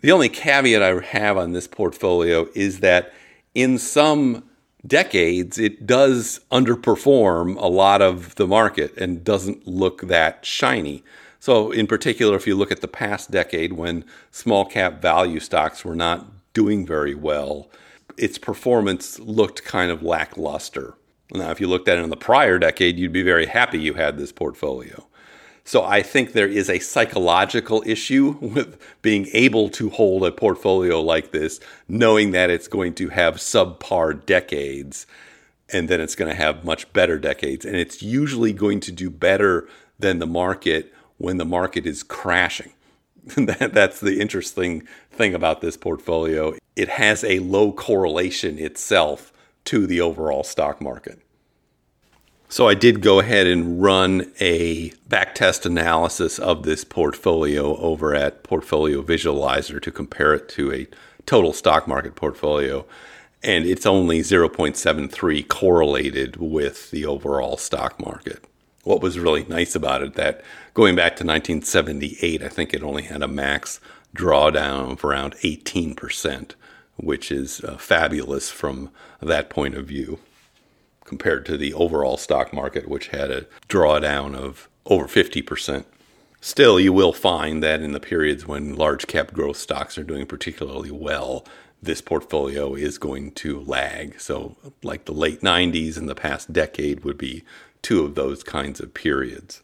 The 0.00 0.12
only 0.12 0.28
caveat 0.28 0.82
I 0.82 1.00
have 1.00 1.36
on 1.36 1.52
this 1.52 1.66
portfolio 1.66 2.48
is 2.54 2.80
that 2.80 3.12
in 3.54 3.78
some 3.78 4.44
decades 4.86 5.58
it 5.58 5.86
does 5.86 6.40
underperform 6.52 7.56
a 7.56 7.66
lot 7.66 8.00
of 8.00 8.36
the 8.36 8.46
market 8.46 8.96
and 8.96 9.24
doesn't 9.24 9.66
look 9.66 10.02
that 10.02 10.46
shiny. 10.46 11.02
So 11.40 11.72
in 11.72 11.88
particular 11.88 12.36
if 12.36 12.46
you 12.46 12.54
look 12.54 12.70
at 12.70 12.80
the 12.80 12.88
past 12.88 13.30
decade 13.30 13.72
when 13.72 14.04
small 14.30 14.64
cap 14.64 15.02
value 15.02 15.40
stocks 15.40 15.84
were 15.84 15.96
not 15.96 16.26
doing 16.52 16.86
very 16.86 17.14
well, 17.14 17.68
its 18.18 18.38
performance 18.38 19.18
looked 19.18 19.64
kind 19.64 19.90
of 19.90 20.02
lackluster. 20.02 20.94
Now, 21.32 21.50
if 21.50 21.60
you 21.60 21.66
looked 21.66 21.88
at 21.88 21.98
it 21.98 22.04
in 22.04 22.10
the 22.10 22.16
prior 22.16 22.58
decade, 22.58 22.98
you'd 22.98 23.12
be 23.12 23.22
very 23.22 23.46
happy 23.46 23.78
you 23.78 23.94
had 23.94 24.16
this 24.16 24.32
portfolio. 24.32 25.06
So 25.64 25.84
I 25.84 26.00
think 26.00 26.32
there 26.32 26.48
is 26.48 26.70
a 26.70 26.78
psychological 26.78 27.82
issue 27.84 28.38
with 28.40 28.80
being 29.02 29.28
able 29.32 29.68
to 29.70 29.90
hold 29.90 30.24
a 30.24 30.32
portfolio 30.32 31.00
like 31.00 31.30
this, 31.30 31.60
knowing 31.86 32.30
that 32.30 32.48
it's 32.48 32.68
going 32.68 32.94
to 32.94 33.10
have 33.10 33.36
subpar 33.36 34.24
decades 34.24 35.06
and 35.70 35.88
then 35.88 36.00
it's 36.00 36.14
going 36.14 36.30
to 36.30 36.34
have 36.34 36.64
much 36.64 36.90
better 36.94 37.18
decades. 37.18 37.66
And 37.66 37.76
it's 37.76 38.02
usually 38.02 38.54
going 38.54 38.80
to 38.80 38.92
do 38.92 39.10
better 39.10 39.68
than 39.98 40.18
the 40.18 40.26
market 40.26 40.94
when 41.18 41.36
the 41.36 41.44
market 41.44 41.84
is 41.84 42.02
crashing. 42.02 42.72
That's 43.36 44.00
the 44.00 44.20
interesting 44.20 44.88
thing 45.10 45.34
about 45.34 45.60
this 45.60 45.76
portfolio. 45.76 46.54
It 46.78 46.90
has 46.90 47.24
a 47.24 47.40
low 47.40 47.72
correlation 47.72 48.58
itself 48.58 49.32
to 49.64 49.86
the 49.86 50.00
overall 50.00 50.44
stock 50.44 50.80
market. 50.80 51.20
So 52.48 52.68
I 52.68 52.74
did 52.74 53.02
go 53.02 53.20
ahead 53.20 53.46
and 53.46 53.82
run 53.82 54.32
a 54.40 54.90
backtest 55.08 55.66
analysis 55.66 56.38
of 56.38 56.62
this 56.62 56.84
portfolio 56.84 57.76
over 57.76 58.14
at 58.14 58.42
Portfolio 58.42 59.02
Visualizer 59.02 59.82
to 59.82 59.90
compare 59.90 60.34
it 60.34 60.48
to 60.50 60.72
a 60.72 60.86
total 61.26 61.52
stock 61.52 61.86
market 61.86 62.14
portfolio. 62.14 62.86
And 63.42 63.66
it's 63.66 63.84
only 63.84 64.20
0.73 64.20 65.46
correlated 65.48 66.36
with 66.36 66.90
the 66.90 67.04
overall 67.04 67.56
stock 67.56 68.00
market 68.00 68.44
what 68.88 69.02
was 69.02 69.18
really 69.18 69.44
nice 69.44 69.74
about 69.74 70.02
it 70.02 70.14
that 70.14 70.42
going 70.72 70.96
back 70.96 71.14
to 71.16 71.24
1978, 71.24 72.42
I 72.42 72.48
think 72.48 72.72
it 72.72 72.82
only 72.82 73.02
had 73.02 73.22
a 73.22 73.28
max 73.28 73.80
drawdown 74.16 74.92
of 74.92 75.04
around 75.04 75.34
18%, 75.44 76.54
which 76.98 77.32
is 77.32 77.62
uh, 77.64 77.76
fabulous 77.76 78.50
from 78.50 78.90
that 79.20 79.48
point 79.48 79.74
of 79.74 79.86
view 79.86 80.18
compared 81.04 81.46
to 81.46 81.56
the 81.56 81.72
overall 81.72 82.16
stock 82.16 82.52
market, 82.52 82.86
which 82.86 83.08
had 83.08 83.30
a 83.30 83.46
drawdown 83.68 84.34
of 84.34 84.68
over 84.84 85.06
50%. 85.06 85.84
Still, 86.40 86.78
you 86.78 86.92
will 86.92 87.12
find 87.12 87.62
that 87.62 87.80
in 87.80 87.92
the 87.92 88.00
periods 88.00 88.46
when 88.46 88.76
large 88.76 89.06
cap 89.06 89.32
growth 89.32 89.56
stocks 89.56 89.98
are 89.98 90.04
doing 90.04 90.26
particularly 90.26 90.90
well, 90.90 91.44
this 91.82 92.00
portfolio 92.00 92.74
is 92.74 92.98
going 92.98 93.32
to 93.32 93.60
lag. 93.60 94.20
So, 94.20 94.56
like 94.82 95.04
the 95.04 95.12
late 95.12 95.40
90s 95.40 95.96
and 95.96 96.08
the 96.08 96.14
past 96.14 96.52
decade 96.52 97.04
would 97.04 97.18
be 97.18 97.44
two 97.82 98.04
of 98.04 98.14
those 98.14 98.42
kinds 98.42 98.80
of 98.80 98.94
periods. 98.94 99.62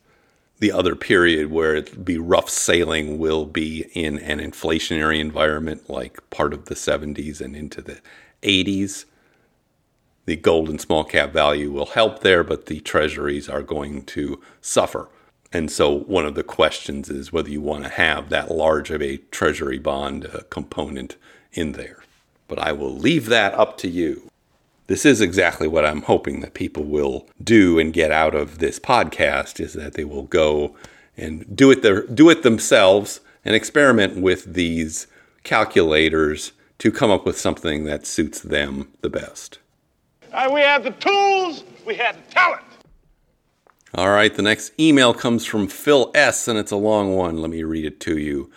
The 0.64 0.72
other 0.72 0.96
period 0.96 1.50
where 1.50 1.76
it'd 1.76 2.06
be 2.06 2.16
rough 2.16 2.48
sailing 2.48 3.18
will 3.18 3.44
be 3.44 3.84
in 3.92 4.18
an 4.20 4.38
inflationary 4.38 5.20
environment 5.20 5.90
like 5.90 6.30
part 6.30 6.54
of 6.54 6.64
the 6.64 6.74
70s 6.74 7.42
and 7.42 7.54
into 7.54 7.82
the 7.82 8.00
80s. 8.40 9.04
The 10.24 10.36
gold 10.36 10.70
and 10.70 10.80
small 10.80 11.04
cap 11.04 11.34
value 11.34 11.70
will 11.70 11.84
help 11.84 12.20
there, 12.20 12.42
but 12.42 12.64
the 12.64 12.80
treasuries 12.80 13.46
are 13.46 13.60
going 13.60 14.06
to 14.06 14.40
suffer. 14.62 15.10
And 15.52 15.70
so, 15.70 15.90
one 15.90 16.24
of 16.24 16.34
the 16.34 16.42
questions 16.42 17.10
is 17.10 17.30
whether 17.30 17.50
you 17.50 17.60
want 17.60 17.84
to 17.84 17.90
have 17.90 18.30
that 18.30 18.50
large 18.50 18.90
of 18.90 19.02
a 19.02 19.18
treasury 19.18 19.78
bond 19.78 20.24
uh, 20.24 20.44
component 20.48 21.16
in 21.52 21.72
there. 21.72 22.04
But 22.48 22.58
I 22.58 22.72
will 22.72 22.96
leave 22.96 23.26
that 23.26 23.52
up 23.52 23.76
to 23.80 23.88
you. 23.90 24.30
This 24.86 25.06
is 25.06 25.20
exactly 25.22 25.66
what 25.66 25.86
I'm 25.86 26.02
hoping 26.02 26.40
that 26.40 26.52
people 26.52 26.84
will 26.84 27.26
do 27.42 27.78
and 27.78 27.92
get 27.92 28.12
out 28.12 28.34
of 28.34 28.58
this 28.58 28.78
podcast 28.78 29.58
is 29.58 29.72
that 29.72 29.94
they 29.94 30.04
will 30.04 30.24
go 30.24 30.76
and 31.16 31.56
do 31.56 31.70
it 31.70 31.82
their, 31.82 32.06
do 32.06 32.28
it 32.28 32.42
themselves 32.42 33.20
and 33.44 33.54
experiment 33.54 34.18
with 34.18 34.52
these 34.52 35.06
calculators 35.42 36.52
to 36.78 36.92
come 36.92 37.10
up 37.10 37.24
with 37.24 37.38
something 37.38 37.84
that 37.84 38.06
suits 38.06 38.40
them 38.40 38.88
the 39.00 39.08
best. 39.08 39.58
Uh, 40.32 40.50
we 40.52 40.60
have 40.60 40.84
the 40.84 40.90
tools, 40.90 41.64
we 41.86 41.94
have 41.94 42.16
the 42.16 42.34
talent. 42.34 42.62
All 43.94 44.10
right, 44.10 44.34
the 44.34 44.42
next 44.42 44.72
email 44.78 45.14
comes 45.14 45.46
from 45.46 45.68
Phil 45.68 46.10
S., 46.14 46.48
and 46.48 46.58
it's 46.58 46.72
a 46.72 46.76
long 46.76 47.14
one. 47.14 47.40
Let 47.40 47.50
me 47.50 47.62
read 47.62 47.84
it 47.84 48.00
to 48.00 48.18
you. 48.18 48.50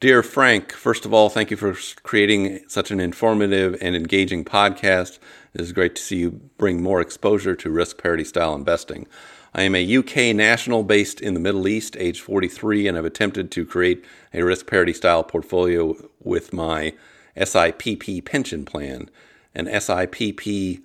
Dear 0.00 0.22
Frank, 0.22 0.70
first 0.70 1.04
of 1.04 1.12
all, 1.12 1.28
thank 1.28 1.50
you 1.50 1.56
for 1.56 1.76
creating 2.04 2.60
such 2.68 2.92
an 2.92 3.00
informative 3.00 3.76
and 3.80 3.96
engaging 3.96 4.44
podcast. 4.44 5.18
It 5.52 5.60
is 5.60 5.72
great 5.72 5.96
to 5.96 6.02
see 6.02 6.18
you 6.18 6.30
bring 6.56 6.80
more 6.80 7.00
exposure 7.00 7.56
to 7.56 7.68
risk 7.68 7.98
parity 8.00 8.22
style 8.22 8.54
investing. 8.54 9.08
I 9.52 9.62
am 9.62 9.74
a 9.74 9.96
UK 9.96 10.36
national 10.36 10.84
based 10.84 11.20
in 11.20 11.34
the 11.34 11.40
Middle 11.40 11.66
East, 11.66 11.96
age 11.98 12.20
43, 12.20 12.86
and 12.86 12.94
have 12.94 13.04
attempted 13.04 13.50
to 13.50 13.66
create 13.66 14.04
a 14.32 14.44
risk 14.44 14.68
parity 14.68 14.92
style 14.92 15.24
portfolio 15.24 15.96
with 16.22 16.52
my 16.52 16.94
SIPP 17.36 18.24
pension 18.24 18.64
plan. 18.64 19.10
An 19.52 19.66
SIPP 19.66 20.78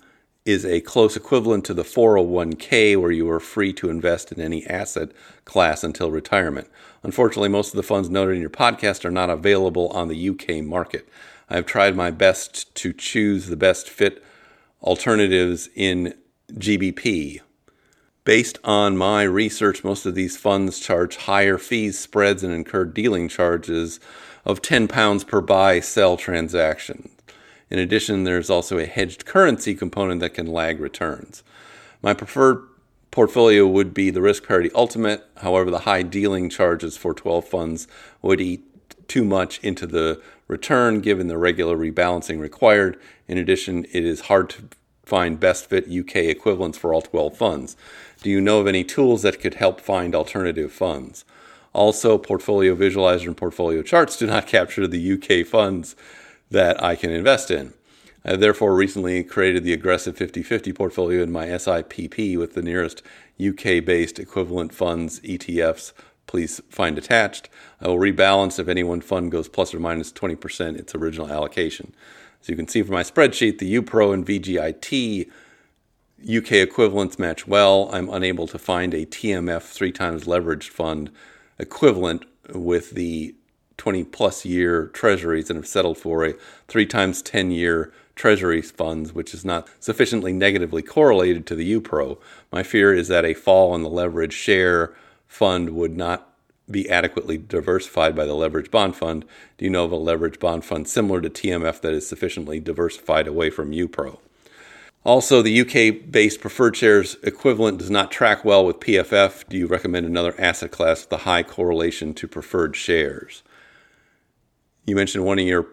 is 0.44 0.66
a 0.66 0.80
close 0.82 1.16
equivalent 1.16 1.64
to 1.64 1.74
the 1.74 1.82
401k, 1.82 3.00
where 3.00 3.10
you 3.10 3.30
are 3.30 3.40
free 3.40 3.72
to 3.72 3.88
invest 3.88 4.30
in 4.30 4.40
any 4.40 4.66
asset 4.66 5.10
class 5.44 5.82
until 5.82 6.10
retirement. 6.10 6.68
Unfortunately, 7.02 7.48
most 7.48 7.72
of 7.72 7.76
the 7.76 7.82
funds 7.82 8.10
noted 8.10 8.34
in 8.34 8.40
your 8.40 8.50
podcast 8.50 9.04
are 9.04 9.10
not 9.10 9.30
available 9.30 9.88
on 9.88 10.08
the 10.08 10.28
UK 10.28 10.62
market. 10.62 11.08
I 11.48 11.56
have 11.56 11.66
tried 11.66 11.96
my 11.96 12.10
best 12.10 12.74
to 12.76 12.92
choose 12.92 13.46
the 13.46 13.56
best 13.56 13.88
fit 13.88 14.22
alternatives 14.82 15.68
in 15.74 16.14
GBP. 16.52 17.40
Based 18.24 18.58
on 18.64 18.96
my 18.96 19.22
research, 19.22 19.84
most 19.84 20.04
of 20.06 20.14
these 20.14 20.36
funds 20.36 20.78
charge 20.78 21.16
higher 21.16 21.58
fees, 21.58 21.98
spreads, 21.98 22.42
and 22.42 22.52
incur 22.52 22.84
dealing 22.84 23.28
charges 23.28 23.98
of 24.44 24.62
£10 24.62 25.26
per 25.26 25.40
buy 25.40 25.80
sell 25.80 26.16
transaction. 26.16 27.10
In 27.70 27.78
addition, 27.78 28.24
there's 28.24 28.50
also 28.50 28.78
a 28.78 28.86
hedged 28.86 29.24
currency 29.24 29.74
component 29.74 30.20
that 30.20 30.34
can 30.34 30.46
lag 30.46 30.80
returns. 30.80 31.42
My 32.02 32.14
preferred 32.14 32.62
portfolio 33.10 33.66
would 33.66 33.94
be 33.94 34.10
the 34.10 34.20
risk 34.20 34.46
parity 34.46 34.70
ultimate. 34.74 35.24
However, 35.38 35.70
the 35.70 35.80
high 35.80 36.02
dealing 36.02 36.50
charges 36.50 36.96
for 36.96 37.14
12 37.14 37.44
funds 37.44 37.88
would 38.22 38.40
eat 38.40 38.64
too 39.08 39.24
much 39.24 39.58
into 39.60 39.86
the 39.86 40.20
return 40.48 41.00
given 41.00 41.28
the 41.28 41.38
regular 41.38 41.76
rebalancing 41.76 42.40
required. 42.40 42.98
In 43.28 43.38
addition, 43.38 43.84
it 43.92 44.04
is 44.04 44.22
hard 44.22 44.50
to 44.50 44.64
find 45.04 45.38
best 45.38 45.66
fit 45.66 45.88
UK 45.88 46.16
equivalents 46.16 46.78
for 46.78 46.92
all 46.92 47.02
12 47.02 47.36
funds. 47.36 47.76
Do 48.22 48.30
you 48.30 48.40
know 48.40 48.60
of 48.60 48.66
any 48.66 48.84
tools 48.84 49.22
that 49.22 49.40
could 49.40 49.54
help 49.54 49.80
find 49.80 50.14
alternative 50.14 50.72
funds? 50.72 51.24
Also, 51.72 52.18
Portfolio 52.18 52.74
Visualizer 52.74 53.26
and 53.26 53.36
Portfolio 53.36 53.82
Charts 53.82 54.16
do 54.16 54.26
not 54.26 54.46
capture 54.48 54.86
the 54.86 55.12
UK 55.12 55.46
funds 55.46 55.94
that 56.50 56.82
I 56.82 56.96
can 56.96 57.10
invest 57.10 57.50
in. 57.50 57.74
I 58.24 58.36
therefore 58.36 58.74
recently 58.74 59.22
created 59.22 59.64
the 59.64 59.74
aggressive 59.74 60.16
50 60.16 60.42
50 60.42 60.72
portfolio 60.72 61.22
in 61.22 61.30
my 61.30 61.46
SIPP 61.46 62.38
with 62.38 62.54
the 62.54 62.62
nearest 62.62 63.02
UK 63.44 63.84
based 63.84 64.18
equivalent 64.18 64.72
funds, 64.72 65.20
ETFs. 65.20 65.92
Please 66.26 66.62
find 66.70 66.96
attached. 66.96 67.50
I 67.82 67.88
will 67.88 67.98
rebalance 67.98 68.58
if 68.58 68.66
any 68.66 68.82
one 68.82 69.02
fund 69.02 69.30
goes 69.30 69.48
plus 69.48 69.74
or 69.74 69.80
minus 69.80 70.10
20% 70.10 70.78
its 70.78 70.94
original 70.94 71.30
allocation. 71.30 71.94
As 72.40 72.48
you 72.48 72.56
can 72.56 72.66
see 72.66 72.82
from 72.82 72.94
my 72.94 73.02
spreadsheet, 73.02 73.58
the 73.58 73.76
UPRO 73.76 74.14
and 74.14 74.26
VGIT 74.26 75.28
UK 76.22 76.52
equivalents 76.52 77.18
match 77.18 77.46
well. 77.46 77.90
I'm 77.92 78.08
unable 78.08 78.46
to 78.46 78.58
find 78.58 78.94
a 78.94 79.04
TMF 79.04 79.62
three 79.62 79.92
times 79.92 80.24
leveraged 80.24 80.70
fund 80.70 81.10
equivalent 81.58 82.24
with 82.54 82.92
the 82.92 83.34
20 83.76 84.04
plus 84.04 84.44
year 84.44 84.86
treasuries 84.88 85.50
and 85.50 85.56
have 85.56 85.66
settled 85.66 85.98
for 85.98 86.24
a 86.24 86.34
three 86.68 86.86
times 86.86 87.22
10 87.22 87.50
year 87.50 87.92
treasury 88.14 88.62
funds, 88.62 89.12
which 89.12 89.34
is 89.34 89.44
not 89.44 89.68
sufficiently 89.80 90.32
negatively 90.32 90.82
correlated 90.82 91.46
to 91.46 91.54
the 91.54 91.80
UPRO. 91.80 92.18
My 92.52 92.62
fear 92.62 92.94
is 92.94 93.08
that 93.08 93.24
a 93.24 93.34
fall 93.34 93.74
in 93.74 93.82
the 93.82 93.88
leverage 93.88 94.32
share 94.32 94.94
fund 95.26 95.70
would 95.70 95.96
not 95.96 96.30
be 96.70 96.88
adequately 96.88 97.36
diversified 97.36 98.16
by 98.16 98.24
the 98.24 98.34
leverage 98.34 98.70
bond 98.70 98.96
fund. 98.96 99.24
Do 99.58 99.64
you 99.64 99.70
know 99.70 99.84
of 99.84 99.92
a 99.92 99.96
leverage 99.96 100.38
bond 100.38 100.64
fund 100.64 100.88
similar 100.88 101.20
to 101.20 101.28
TMF 101.28 101.80
that 101.80 101.92
is 101.92 102.06
sufficiently 102.06 102.60
diversified 102.60 103.26
away 103.26 103.50
from 103.50 103.72
UPRO? 103.72 104.18
Also, 105.04 105.42
the 105.42 105.60
UK 105.60 106.10
based 106.10 106.40
preferred 106.40 106.76
shares 106.76 107.18
equivalent 107.22 107.76
does 107.76 107.90
not 107.90 108.10
track 108.10 108.42
well 108.42 108.64
with 108.64 108.80
PFF. 108.80 109.46
Do 109.48 109.58
you 109.58 109.66
recommend 109.66 110.06
another 110.06 110.34
asset 110.38 110.70
class 110.70 111.02
with 111.02 111.12
a 111.12 111.24
high 111.24 111.42
correlation 111.42 112.14
to 112.14 112.26
preferred 112.26 112.74
shares? 112.74 113.42
You 114.86 114.94
mentioned 114.94 115.24
one 115.24 115.38
of 115.38 115.46
your 115.46 115.66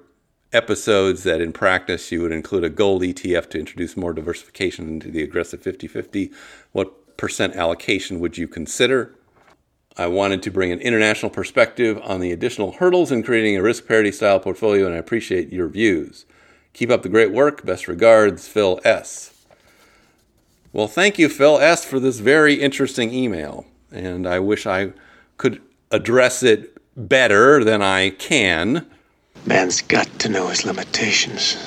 episodes 0.54 1.24
that 1.24 1.42
in 1.42 1.52
practice 1.52 2.12
you 2.12 2.22
would 2.22 2.32
include 2.32 2.64
a 2.64 2.70
gold 2.70 3.02
ETF 3.02 3.50
to 3.50 3.60
introduce 3.60 3.98
more 3.98 4.14
diversification 4.14 4.88
into 4.88 5.12
the 5.12 5.22
aggressive 5.22 5.62
50 5.62 5.88
50. 5.88 6.32
What 6.72 7.18
percent 7.18 7.56
allocation 7.56 8.20
would 8.22 8.38
you 8.38 8.48
consider? 8.48 9.14
I 9.98 10.08
wanted 10.08 10.42
to 10.44 10.52
bring 10.52 10.72
an 10.72 10.80
international 10.80 11.30
perspective 11.30 12.00
on 12.04 12.22
the 12.22 12.32
additional 12.32 12.72
hurdles 12.72 13.12
in 13.12 13.24
creating 13.24 13.58
a 13.58 13.62
risk 13.62 13.86
parity 13.86 14.14
style 14.14 14.40
portfolio, 14.40 14.86
and 14.86 14.96
I 14.96 15.00
appreciate 15.00 15.52
your 15.52 15.68
views. 15.68 16.26
Keep 16.74 16.90
up 16.90 17.04
the 17.04 17.10
great 17.10 17.34
work. 17.34 17.66
Best 17.66 17.90
regards, 17.90 18.48
Phil 18.48 18.80
S. 18.86 19.46
Well, 20.72 20.88
thank 20.88 21.20
you, 21.20 21.28
Phil 21.28 21.60
S., 21.60 21.84
for 21.84 22.00
this 22.00 22.20
very 22.20 22.54
interesting 22.54 23.14
email. 23.14 23.66
And 23.92 24.26
I 24.26 24.40
wish 24.40 24.66
I 24.66 24.94
could 25.36 25.62
address 25.92 26.42
it 26.44 26.78
better 26.96 27.62
than 27.66 27.82
I 27.82 28.12
can 28.12 28.88
Man's 29.46 29.82
got 29.82 30.08
to 30.20 30.30
know 30.30 30.48
his 30.48 30.66
limitations. 30.66 31.58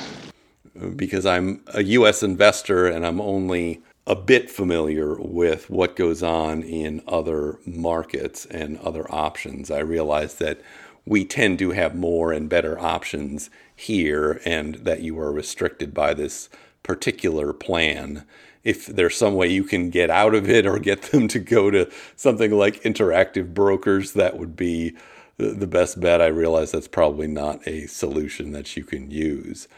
because 0.97 1.27
I'm 1.27 1.61
a 1.69 1.83
U.S. 1.83 2.23
investor 2.23 2.87
and 2.87 3.07
I'm 3.07 3.21
only 3.21 3.83
a 4.07 4.15
bit 4.15 4.51
familiar 4.51 5.15
with 5.15 5.71
what 5.71 5.97
goes 5.97 6.23
on 6.23 6.63
in 6.63 7.03
other 7.07 7.59
markets 7.67 8.45
and 8.47 8.79
other 8.81 9.11
options. 9.13 9.71
I 9.71 9.79
realize 9.79 10.35
that 10.37 10.61
we 11.07 11.25
tend 11.25 11.59
to 11.61 11.71
have 11.71 11.95
more 11.95 12.33
and 12.33 12.49
better 12.49 12.79
options 12.79 13.51
here 13.75 14.41
and 14.45 14.77
that 14.77 15.03
you 15.03 15.19
are 15.19 15.33
restricted 15.33 15.95
by 15.95 16.15
this 16.15 16.49
particular 16.83 17.53
plan. 17.53 18.25
If 18.63 18.87
there's 18.87 19.17
some 19.17 19.35
way 19.35 19.49
you 19.49 19.65
can 19.65 19.91
get 19.91 20.11
out 20.11 20.35
of 20.35 20.49
it 20.49 20.67
or 20.67 20.79
get 20.79 21.03
them 21.03 21.29
to 21.29 21.39
go 21.39 21.71
to 21.71 21.91
something 22.17 22.51
like 22.51 22.83
interactive 22.83 23.53
brokers, 23.55 24.13
that 24.13 24.39
would 24.39 24.57
be 24.57 24.95
the 25.37 25.67
best 25.67 26.01
bet. 26.01 26.21
I 26.21 26.27
realize 26.27 26.73
that's 26.73 26.89
probably 26.89 27.27
not 27.27 27.67
a 27.67 27.87
solution 27.87 28.53
that 28.53 28.77
you 28.77 28.85
can 28.85 29.11
use. 29.11 29.69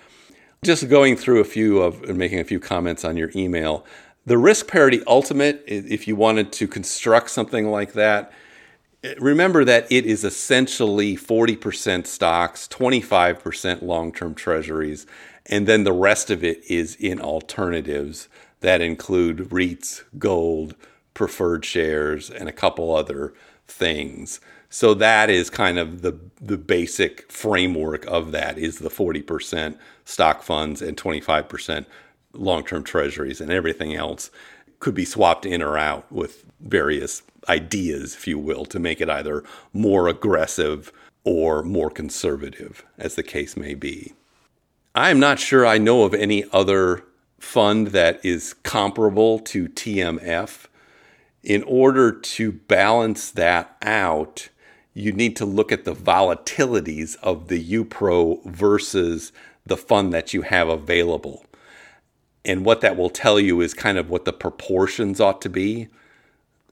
Just 0.62 0.88
going 0.88 1.16
through 1.16 1.40
a 1.40 1.45
few 1.45 1.81
of 1.81 2.03
and 2.05 2.19
making 2.19 2.40
a 2.40 2.45
few 2.45 2.61
comments 2.61 3.05
on 3.05 3.16
your 3.16 3.31
email. 3.35 3.85
The 4.25 4.38
risk 4.38 4.66
parity 4.66 5.03
ultimate, 5.07 5.62
if 5.66 6.09
you 6.09 6.16
wanted 6.16 6.53
to 6.55 6.66
construct 6.66 7.31
something 7.31 7.71
like 7.71 7.92
that, 7.92 8.33
eh, 9.05 9.14
remember 9.19 9.64
that 9.64 9.87
it 9.90 10.05
is 10.05 10.25
essentially 10.25 11.16
40% 11.16 12.07
stocks, 12.07 12.66
25% 12.66 13.83
long 13.83 14.12
term 14.12 14.35
treasuries, 14.35 15.07
and 15.47 15.69
then 15.69 15.85
the 15.85 15.92
rest 15.92 16.31
of 16.31 16.42
it 16.42 16.64
is 16.69 16.97
in 16.97 17.21
alternatives 17.21 18.29
that 18.61 18.81
include 18.81 19.51
REITs, 19.51 20.03
gold, 20.19 20.75
preferred 21.14 21.64
shares, 21.64 22.29
and 22.29 22.49
a 22.49 22.53
couple 22.53 22.95
other 22.95 23.33
things. 23.69 24.40
So 24.77 24.93
that 24.93 25.31
is 25.31 25.49
kind 25.49 25.79
of 25.79 26.03
the 26.03 26.21
the 26.39 26.59
basic 26.59 27.33
framework 27.33 28.05
of 28.05 28.33
that 28.33 28.59
is 28.59 28.79
the 28.79 28.91
40% 28.91 29.79
stock 30.05 30.43
funds 30.43 30.83
and 30.83 30.99
25% 30.99 31.87
long-term 32.35 32.85
treasuries 32.85 33.41
and 33.41 33.51
everything 33.51 33.95
else 33.95 34.31
could 34.79 34.95
be 34.95 35.07
swapped 35.07 35.47
in 35.47 35.62
or 35.62 35.79
out 35.79 36.12
with 36.12 36.45
various 36.61 37.23
ideas 37.49 38.15
if 38.17 38.29
you 38.29 38.39
will 38.39 38.67
to 38.67 38.79
make 38.79 39.01
it 39.01 39.09
either 39.09 39.43
more 39.73 40.09
aggressive 40.09 40.93
or 41.25 41.62
more 41.62 41.89
conservative 41.89 42.85
as 42.99 43.15
the 43.15 43.23
case 43.23 43.57
may 43.57 43.73
be. 43.73 44.12
I 44.95 45.09
am 45.09 45.19
not 45.19 45.39
sure 45.39 45.65
I 45.65 45.79
know 45.79 46.03
of 46.03 46.12
any 46.12 46.45
other 46.53 47.03
fund 47.39 47.87
that 47.89 48.23
is 48.23 48.53
comparable 48.62 49.39
to 49.39 49.71
TMF. 49.71 50.67
In 51.43 51.62
order 51.62 52.12
to 52.12 52.53
balance 52.53 53.31
that 53.31 53.75
out, 53.81 54.51
you 54.96 55.12
need 55.12 55.37
to 55.37 55.44
look 55.44 55.70
at 55.70 55.85
the 55.85 55.94
volatilities 55.94 57.16
of 57.22 57.48
the 57.48 57.62
UPRO 57.62 58.42
versus 58.46 59.30
the 59.66 59.76
fund 59.76 60.11
that 60.14 60.32
you 60.32 60.40
have 60.40 60.70
available. 60.70 61.44
And 62.46 62.64
what 62.64 62.80
that 62.80 62.96
will 62.96 63.11
tell 63.11 63.38
you 63.38 63.61
is 63.61 63.74
kind 63.74 63.98
of 63.98 64.09
what 64.09 64.24
the 64.24 64.32
proportions 64.32 65.20
ought 65.20 65.42
to 65.42 65.50
be 65.50 65.88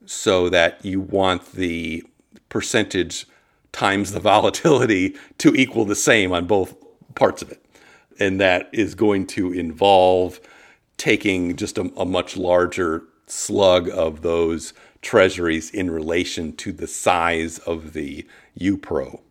so 0.07 0.49
that 0.49 0.83
you 0.83 0.99
want 0.99 1.51
the 1.51 2.03
percentage 2.49 3.27
times 3.71 4.11
the 4.11 4.19
volatility 4.31 5.15
to 5.37 5.53
equal 5.53 5.85
the 5.85 5.95
same 5.95 6.31
on 6.31 6.47
both 6.47 6.73
parts 7.13 7.43
of 7.43 7.51
it. 7.51 7.63
And 8.19 8.41
that 8.41 8.71
is 8.73 8.95
going 8.95 9.27
to 9.27 9.53
involve 9.53 10.39
taking 10.97 11.57
just 11.57 11.77
a, 11.77 11.91
a 11.95 12.05
much 12.05 12.37
larger 12.37 13.03
slug 13.27 13.87
of 13.89 14.23
those 14.23 14.73
treasuries 15.05 15.69
in 15.69 15.89
relation 15.89 16.53
to 16.57 16.73
the 16.73 16.87
size 16.87 17.59
of 17.59 17.93
the 17.93 18.27
UPRO. 18.59 19.21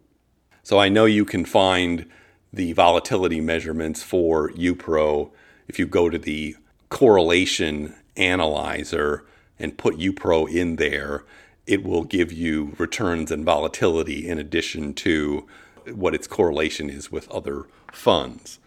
So 0.63 0.79
I 0.79 0.89
know 0.89 1.05
you 1.05 1.25
can 1.25 1.45
find 1.45 2.07
the 2.53 2.73
volatility 2.73 3.41
measurements 3.41 4.03
for 4.03 4.51
UPRO 4.53 5.31
if 5.69 5.79
you 5.79 5.87
go 5.87 6.11
to 6.11 6.19
the 6.19 6.57
correlation 6.89 7.95
analyzer 8.17 9.25
and 9.59 9.77
put 9.77 9.99
UPRO 9.99 10.53
in 10.53 10.77
there, 10.77 11.25
it 11.67 11.83
will 11.83 12.05
give 12.05 12.33
you 12.33 12.75
returns 12.79 13.31
and 13.31 13.45
volatility 13.45 14.29
in 14.29 14.39
addition 14.39 14.95
to 14.95 15.47
what 15.93 16.15
its 16.15 16.27
correlation 16.27 16.91
is 16.91 17.11
with 17.11 17.31
other 17.31 17.65
funds. 17.93 18.59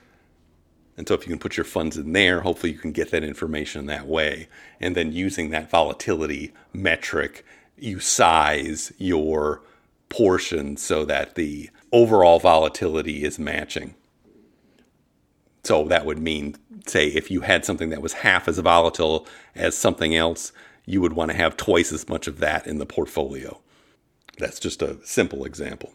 And 0.97 1.07
so 1.07 1.13
if 1.13 1.21
you 1.21 1.29
can 1.29 1.39
put 1.39 1.55
your 1.55 1.63
funds 1.63 1.95
in 1.95 2.12
there, 2.13 2.41
hopefully 2.41 2.73
you 2.73 2.79
can 2.79 2.91
get 2.91 3.12
that 3.12 3.23
information 3.23 3.86
that 3.86 4.07
way. 4.07 4.49
And 4.81 4.95
then 4.95 5.12
using 5.13 5.51
that 5.51 5.69
volatility 5.69 6.53
metric, 6.73 7.45
you 7.77 7.99
size 7.99 8.91
your 8.97 9.62
portion 10.10 10.75
so 10.75 11.05
that 11.05 11.36
the 11.36 11.69
overall 11.91 12.39
volatility 12.39 13.23
is 13.23 13.38
matching. 13.38 13.93
So 15.63 15.83
that 15.83 16.05
would 16.05 16.19
mean, 16.19 16.55
say, 16.88 17.07
if 17.07 17.29
you 17.29 17.41
had 17.41 17.63
something 17.65 17.89
that 17.89 18.01
was 18.01 18.13
half 18.13 18.47
as 18.47 18.57
volatile 18.57 19.27
as 19.53 19.77
something 19.77 20.15
else, 20.15 20.51
you 20.86 21.01
would 21.01 21.13
want 21.13 21.29
to 21.29 21.38
have 21.38 21.57
twice 21.57 21.91
as 21.91 22.07
much 22.07 22.27
of 22.27 22.39
that 22.39 22.65
in 22.65 22.79
the 22.79 22.86
portfolio. 22.86 23.60
That's 24.38 24.60
just 24.60 24.81
a 24.81 24.97
simple 25.03 25.45
example. 25.45 25.91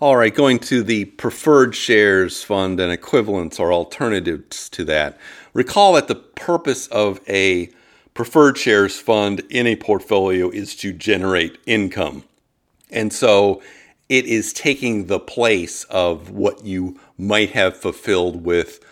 All 0.00 0.16
right, 0.16 0.34
going 0.34 0.58
to 0.58 0.82
the 0.82 1.04
preferred 1.04 1.76
shares 1.76 2.42
fund 2.42 2.80
and 2.80 2.90
equivalents 2.90 3.60
or 3.60 3.72
alternatives 3.72 4.68
to 4.70 4.84
that. 4.86 5.16
Recall 5.52 5.92
that 5.92 6.08
the 6.08 6.16
purpose 6.16 6.88
of 6.88 7.20
a 7.28 7.70
preferred 8.12 8.58
shares 8.58 8.98
fund 8.98 9.42
in 9.50 9.68
a 9.68 9.76
portfolio 9.76 10.50
is 10.50 10.74
to 10.76 10.92
generate 10.92 11.58
income. 11.64 12.24
And 12.90 13.12
so 13.12 13.62
it 14.08 14.24
is 14.24 14.52
taking 14.52 15.06
the 15.06 15.20
place 15.20 15.84
of 15.84 16.28
what 16.30 16.64
you 16.64 16.98
might 17.16 17.50
have 17.50 17.76
fulfilled 17.76 18.44
with 18.44 18.84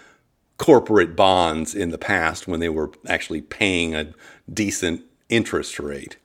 corporate 0.56 1.16
bonds 1.16 1.74
in 1.74 1.90
the 1.90 1.98
past 1.98 2.46
when 2.46 2.60
they 2.60 2.68
were 2.68 2.92
actually 3.08 3.42
paying 3.42 3.96
a 3.96 4.14
decent 4.52 5.02
interest 5.28 5.80
rate. 5.80 6.16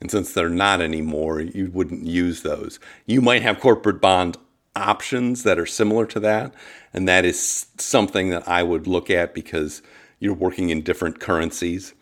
And 0.00 0.10
since 0.10 0.32
they're 0.32 0.48
not 0.48 0.80
anymore, 0.80 1.40
you 1.40 1.70
wouldn't 1.72 2.06
use 2.06 2.42
those. 2.42 2.78
You 3.06 3.20
might 3.20 3.42
have 3.42 3.60
corporate 3.60 4.00
bond 4.00 4.36
options 4.76 5.44
that 5.44 5.58
are 5.58 5.66
similar 5.66 6.06
to 6.06 6.20
that. 6.20 6.52
And 6.92 7.08
that 7.08 7.24
is 7.24 7.66
something 7.78 8.30
that 8.30 8.46
I 8.48 8.62
would 8.62 8.86
look 8.86 9.10
at 9.10 9.34
because 9.34 9.82
you're 10.18 10.34
working 10.34 10.70
in 10.70 10.82
different 10.82 11.20
currencies. 11.20 11.94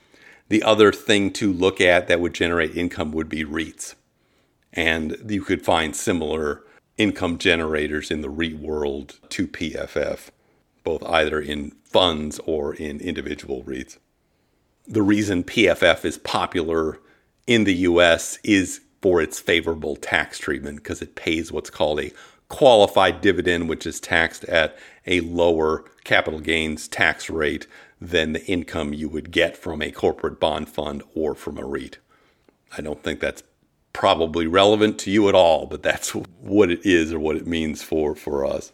The 0.49 0.63
other 0.63 0.93
thing 0.93 1.33
to 1.35 1.53
look 1.53 1.81
at 1.81 2.09
that 2.09 2.21
would 2.21 2.35
generate 2.35 2.77
income 2.77 3.13
would 3.13 3.29
be 3.29 3.45
REITs. 3.45 3.95
And 4.73 5.17
you 5.29 5.43
could 5.43 5.65
find 5.65 5.95
similar 5.95 6.63
income 6.97 7.39
generators 7.39 8.11
in 8.11 8.21
the 8.21 8.31
REIT 8.31 8.59
world 8.59 9.19
to 9.31 9.47
PFF, 9.47 10.31
both 10.85 11.03
either 11.05 11.41
in 11.41 11.73
funds 11.85 12.39
or 12.47 12.75
in 12.75 13.01
individual 13.01 13.63
REITs. 13.65 13.99
The 14.87 15.03
reason 15.03 15.45
PFF 15.45 16.05
is 16.05 16.19
popular 16.19 16.99
in 17.47 17.65
the 17.65 17.75
US 17.75 18.39
is 18.45 18.81
for 19.01 19.21
its 19.21 19.41
favorable 19.41 19.97
tax 19.97 20.39
treatment 20.39 20.77
because 20.77 21.03
it 21.03 21.15
pays 21.15 21.51
what's 21.51 21.71
called 21.71 22.01
a 22.01 22.13
qualified 22.49 23.21
dividend, 23.21 23.69
which 23.69 23.87
is 23.87 23.99
taxed 23.99 24.45
at 24.45 24.77
a 25.07 25.21
lower 25.21 25.85
capital 26.05 26.39
gains 26.41 26.87
tax 26.87 27.29
rate 27.29 27.67
than 28.01 28.33
the 28.33 28.45
income 28.47 28.93
you 28.93 29.09
would 29.09 29.31
get 29.31 29.57
from 29.57 29.81
a 29.81 29.91
corporate 29.91 30.39
bond 30.39 30.69
fund 30.69 31.03
or 31.15 31.35
from 31.35 31.59
a 31.59 31.65
REIT. 31.65 31.99
I 32.77 32.83
don't 32.83 33.03
think 33.03 33.21
that's 33.21 33.43
probably 33.93 34.47
relevant 34.47 34.99
to 35.01 35.11
you 35.11 35.29
at 35.29 35.35
all, 35.35 35.67
but 35.67 35.83
that's 35.83 36.11
what 36.41 36.71
it 36.71 36.85
is 36.85 37.13
or 37.13 37.19
what 37.19 37.37
it 37.37 37.47
means 37.47 37.83
for, 37.83 38.15
for 38.15 38.45
us. 38.45 38.73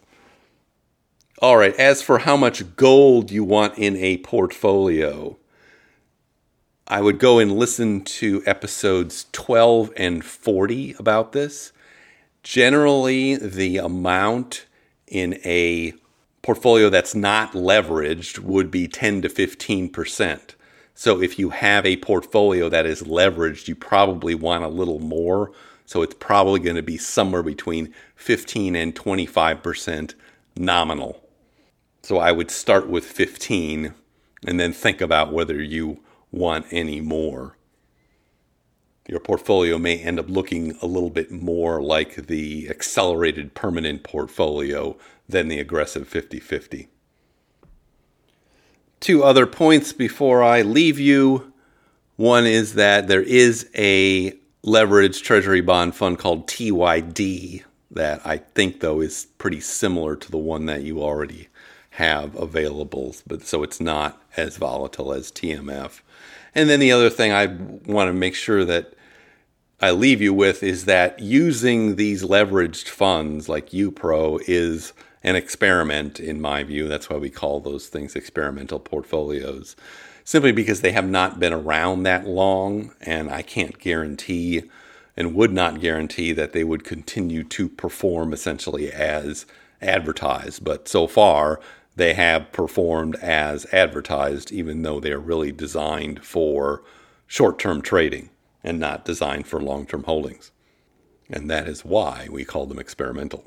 All 1.41 1.57
right, 1.57 1.75
as 1.75 2.01
for 2.01 2.19
how 2.19 2.35
much 2.35 2.75
gold 2.75 3.31
you 3.31 3.45
want 3.45 3.77
in 3.77 3.95
a 3.95 4.17
portfolio, 4.17 5.37
I 6.91 7.01
would 7.01 7.19
go 7.19 7.37
and 7.37 7.51
listen 7.51 8.01
to 8.03 8.41
episodes 8.47 9.27
12 9.31 9.93
and 9.95 10.25
40 10.25 10.95
about 10.97 11.33
this. 11.33 11.71
Generally, 12.41 13.35
the 13.35 13.77
amount 13.77 14.65
in 15.05 15.39
a 15.45 15.93
portfolio 16.41 16.89
that's 16.89 17.13
not 17.13 17.51
leveraged 17.51 18.39
would 18.39 18.71
be 18.71 18.87
10 18.87 19.21
to 19.21 19.29
15%. 19.29 20.55
So 20.95 21.21
if 21.21 21.37
you 21.37 21.51
have 21.51 21.85
a 21.85 21.97
portfolio 21.97 22.69
that 22.69 22.87
is 22.87 23.03
leveraged, 23.03 23.67
you 23.67 23.75
probably 23.75 24.33
want 24.33 24.63
a 24.63 24.67
little 24.67 24.99
more. 24.99 25.51
So 25.85 26.01
it's 26.01 26.15
probably 26.15 26.59
going 26.59 26.75
to 26.75 26.81
be 26.81 26.97
somewhere 26.97 27.43
between 27.43 27.93
15 28.15 28.75
and 28.75 28.95
25% 28.95 30.15
nominal. 30.57 31.23
So 32.01 32.17
I 32.17 32.31
would 32.31 32.49
start 32.49 32.89
with 32.89 33.05
15 33.05 33.93
and 34.47 34.59
then 34.59 34.73
think 34.73 35.01
about 35.01 35.31
whether 35.31 35.61
you 35.61 35.99
want 36.31 36.65
any 36.71 37.01
more. 37.01 37.57
Your 39.07 39.19
portfolio 39.19 39.79
may 39.79 39.97
end 39.97 40.19
up 40.19 40.29
looking 40.29 40.77
a 40.81 40.85
little 40.85 41.09
bit 41.09 41.31
more 41.31 41.81
like 41.81 42.27
the 42.27 42.69
accelerated 42.69 43.55
permanent 43.55 44.03
portfolio 44.03 44.97
than 45.27 45.47
the 45.47 45.59
aggressive 45.59 46.07
50 46.07 46.39
50. 46.39 46.87
Two 48.99 49.23
other 49.23 49.47
points 49.47 49.93
before 49.93 50.43
I 50.43 50.61
leave 50.61 50.99
you. 50.99 51.53
One 52.17 52.45
is 52.45 52.73
that 52.73 53.07
there 53.07 53.23
is 53.23 53.69
a 53.75 54.33
leveraged 54.63 55.23
treasury 55.23 55.61
bond 55.61 55.95
fund 55.95 56.19
called 56.19 56.47
TYD 56.47 57.63
that 57.91 58.21
I 58.25 58.37
think, 58.37 58.81
though, 58.81 59.01
is 59.01 59.27
pretty 59.37 59.61
similar 59.61 60.15
to 60.15 60.29
the 60.29 60.37
one 60.37 60.65
that 60.65 60.83
you 60.83 61.01
already 61.01 61.47
have 61.91 62.35
available, 62.35 63.15
but 63.25 63.43
so 63.43 63.63
it's 63.63 63.81
not 63.81 64.21
as 64.37 64.57
volatile 64.57 65.13
as 65.13 65.31
TMF. 65.31 66.01
And 66.55 66.69
then 66.69 66.79
the 66.79 66.91
other 66.91 67.09
thing 67.09 67.31
I 67.31 67.45
want 67.91 68.09
to 68.09 68.13
make 68.13 68.35
sure 68.35 68.65
that 68.65 68.93
I 69.81 69.91
leave 69.91 70.21
you 70.21 70.33
with 70.33 70.61
is 70.61 70.85
that 70.85 71.19
using 71.19 71.95
these 71.95 72.23
leveraged 72.23 72.89
funds 72.89 73.47
like 73.47 73.69
UPRO 73.69 74.41
is 74.47 74.93
an 75.23 75.35
experiment, 75.35 76.19
in 76.19 76.41
my 76.41 76.63
view. 76.63 76.87
That's 76.87 77.09
why 77.09 77.17
we 77.17 77.29
call 77.29 77.59
those 77.59 77.87
things 77.87 78.15
experimental 78.15 78.79
portfolios, 78.79 79.75
simply 80.23 80.51
because 80.51 80.81
they 80.81 80.91
have 80.91 81.07
not 81.07 81.39
been 81.39 81.53
around 81.53 82.03
that 82.03 82.27
long, 82.27 82.93
and 83.01 83.29
I 83.29 83.41
can't 83.41 83.79
guarantee 83.79 84.63
and 85.15 85.35
would 85.35 85.51
not 85.51 85.81
guarantee 85.81 86.31
that 86.33 86.53
they 86.53 86.63
would 86.63 86.83
continue 86.83 87.43
to 87.43 87.67
perform 87.67 88.31
essentially 88.31 88.91
as 88.91 89.45
advertised. 89.81 90.63
But 90.63 90.87
so 90.87 91.07
far, 91.07 91.59
they 91.99 92.13
have 92.13 92.51
performed 92.53 93.15
as 93.17 93.65
advertised, 93.73 94.51
even 94.51 94.81
though 94.81 95.01
they're 95.01 95.19
really 95.19 95.51
designed 95.51 96.23
for 96.23 96.81
short 97.27 97.59
term 97.59 97.81
trading 97.81 98.29
and 98.63 98.79
not 98.79 99.03
designed 99.03 99.45
for 99.45 99.61
long 99.61 99.85
term 99.85 100.03
holdings. 100.03 100.51
And 101.29 101.49
that 101.49 101.67
is 101.67 101.83
why 101.83 102.27
we 102.31 102.45
call 102.45 102.65
them 102.65 102.79
experimental. 102.79 103.43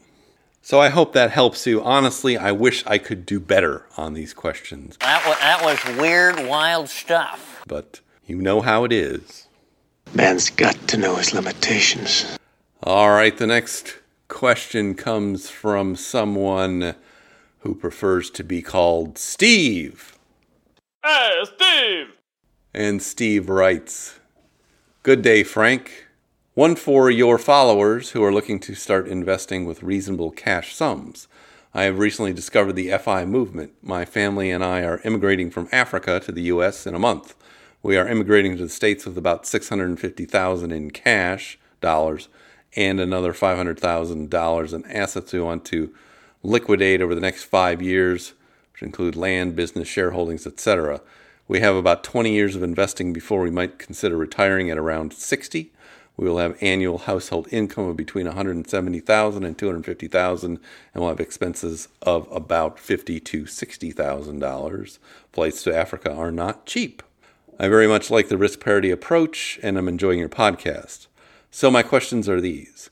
So 0.61 0.81
I 0.81 0.91
hope 0.91 1.15
that 1.15 1.31
helps 1.31 1.67
you. 1.67 1.83
Honestly, 1.83 2.37
I 2.37 2.53
wish 2.53 2.87
I 2.87 2.99
could 2.99 3.27
do 3.27 3.41
better 3.41 3.87
on 3.97 4.13
these 4.13 4.35
questions. 4.35 4.99
That 4.99 5.27
was, 5.27 5.39
that 5.39 5.65
was 5.65 5.99
weird, 5.99 6.47
wild 6.47 6.89
stuff. 6.89 7.65
But 7.67 8.01
You 8.27 8.37
know 8.37 8.61
how 8.61 8.85
it 8.85 8.93
is. 8.93 9.49
Man's 10.15 10.51
got 10.51 10.77
to 10.89 10.97
know 10.99 11.17
his 11.17 11.33
limitations. 11.33 12.39
All 12.83 13.11
right, 13.11 13.37
the 13.37 13.47
next 13.47 13.97
question 14.29 14.95
comes 14.95 15.49
from 15.49 15.97
someone 15.97 16.95
who 17.63 17.75
prefers 17.75 18.31
to 18.31 18.45
be 18.45 18.61
called 18.61 19.19
Steve. 19.19 20.19
Hey, 21.05 21.43
Steve! 21.45 22.07
And 22.75 23.03
Steve 23.03 23.49
writes 23.49 24.19
Good 25.03 25.23
day, 25.23 25.43
Frank. 25.43 26.07
One 26.55 26.77
for 26.77 27.11
your 27.11 27.39
followers 27.39 28.11
who 28.11 28.23
are 28.23 28.33
looking 28.33 28.61
to 28.61 28.75
start 28.75 29.09
investing 29.09 29.65
with 29.65 29.83
reasonable 29.83 30.31
cash 30.31 30.75
sums. 30.75 31.29
I 31.73 31.85
have 31.85 31.99
recently 31.99 32.35
discovered 32.35 32.75
the 32.75 32.97
FI 32.99 33.25
movement. 33.25 33.73
My 33.83 34.05
family 34.05 34.51
and 34.51 34.63
I 34.63 34.83
are 34.83 35.01
immigrating 35.05 35.51
from 35.51 35.69
Africa 35.73 36.21
to 36.21 36.33
the 36.33 36.43
US 36.43 36.87
in 36.87 36.95
a 36.95 36.99
month. 36.99 37.35
We 37.83 37.97
are 37.97 38.07
immigrating 38.07 38.57
to 38.57 38.65
the 38.65 38.69
States 38.69 39.07
with 39.07 39.17
about 39.17 39.47
650,000 39.47 40.73
in 40.73 40.91
cash 40.91 41.59
dollars 41.81 42.29
and 42.77 43.01
another 43.01 43.33
$500,000 43.33 44.75
in 44.75 44.85
assets 44.87 45.33
we 45.33 45.41
want 45.41 45.65
to 45.67 45.95
liquidate 46.43 47.01
over 47.01 47.15
the 47.15 47.21
next 47.21 47.45
5 47.45 47.81
years, 47.83 48.35
which 48.73 48.83
include 48.83 49.17
land, 49.17 49.57
business, 49.57 49.89
shareholdings, 49.89 50.47
etc. 50.47 51.01
We 51.49 51.61
have 51.61 51.77
about 51.77 52.05
20 52.05 52.33
years 52.33 52.57
of 52.57 52.63
investing 52.63 53.13
before 53.13 53.43
we 53.43 53.51
might 53.51 53.79
consider 53.79 54.17
retiring 54.17 54.71
at 54.71 54.79
around 54.79 55.13
60. 55.13 55.73
We 56.17 56.29
will 56.29 56.39
have 56.39 56.63
annual 56.63 56.99
household 56.99 57.49
income 57.51 57.87
of 57.87 57.97
between 57.97 58.27
170,000 58.27 59.45
and 59.45 59.59
250,000 59.59 60.51
and 60.51 60.61
we'll 60.95 61.09
have 61.09 61.21
expenses 61.21 61.89
of 62.03 62.31
about 62.31 62.79
50 62.79 63.19
to 63.21 63.47
60,000 63.47 64.39
dollars. 64.39 64.99
Flights 65.33 65.63
to 65.65 65.77
Africa 65.77 66.13
are 66.13 66.31
not 66.31 66.67
cheap. 66.67 67.03
I 67.59 67.69
very 67.69 67.87
much 67.87 68.11
like 68.11 68.29
the 68.29 68.39
risk 68.39 68.61
parity 68.61 68.91
approach 68.91 69.59
and 69.63 69.79
I'm 69.79 69.89
enjoying 69.89 70.19
your 70.19 70.29
podcast. 70.29 71.07
So 71.51 71.71
my 71.71 71.83
questions 71.83 72.29
are 72.29 72.41
these. 72.41 72.91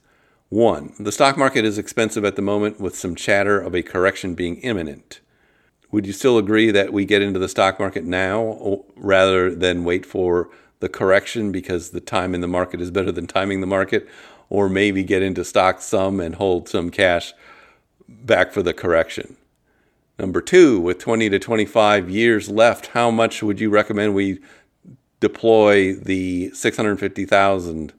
1. 0.51 0.95
The 0.99 1.13
stock 1.13 1.37
market 1.37 1.63
is 1.63 1.77
expensive 1.77 2.25
at 2.25 2.35
the 2.35 2.41
moment 2.41 2.77
with 2.77 2.93
some 2.93 3.15
chatter 3.15 3.57
of 3.57 3.73
a 3.73 3.81
correction 3.81 4.35
being 4.35 4.57
imminent. 4.57 5.21
Would 5.91 6.05
you 6.05 6.11
still 6.11 6.37
agree 6.37 6.71
that 6.71 6.91
we 6.91 7.05
get 7.05 7.21
into 7.21 7.39
the 7.39 7.47
stock 7.47 7.79
market 7.79 8.03
now 8.03 8.83
rather 8.97 9.55
than 9.55 9.85
wait 9.85 10.05
for 10.05 10.49
the 10.81 10.89
correction 10.89 11.53
because 11.53 11.91
the 11.91 12.01
time 12.01 12.35
in 12.35 12.41
the 12.41 12.49
market 12.49 12.81
is 12.81 12.91
better 12.91 13.13
than 13.13 13.27
timing 13.27 13.61
the 13.61 13.67
market, 13.67 14.09
or 14.49 14.67
maybe 14.67 15.05
get 15.05 15.21
into 15.21 15.45
stock 15.45 15.79
some 15.79 16.19
and 16.19 16.35
hold 16.35 16.67
some 16.67 16.89
cash 16.89 17.33
back 18.09 18.51
for 18.51 18.61
the 18.61 18.73
correction. 18.73 19.37
Number 20.19 20.41
two, 20.41 20.81
with 20.81 20.99
20 20.99 21.29
to 21.29 21.39
25 21.39 22.09
years 22.09 22.49
left, 22.49 22.87
how 22.87 23.09
much 23.09 23.41
would 23.41 23.61
you 23.61 23.69
recommend 23.69 24.13
we 24.13 24.39
deploy 25.21 25.93
the 25.95 26.51
650,000? 26.53 27.93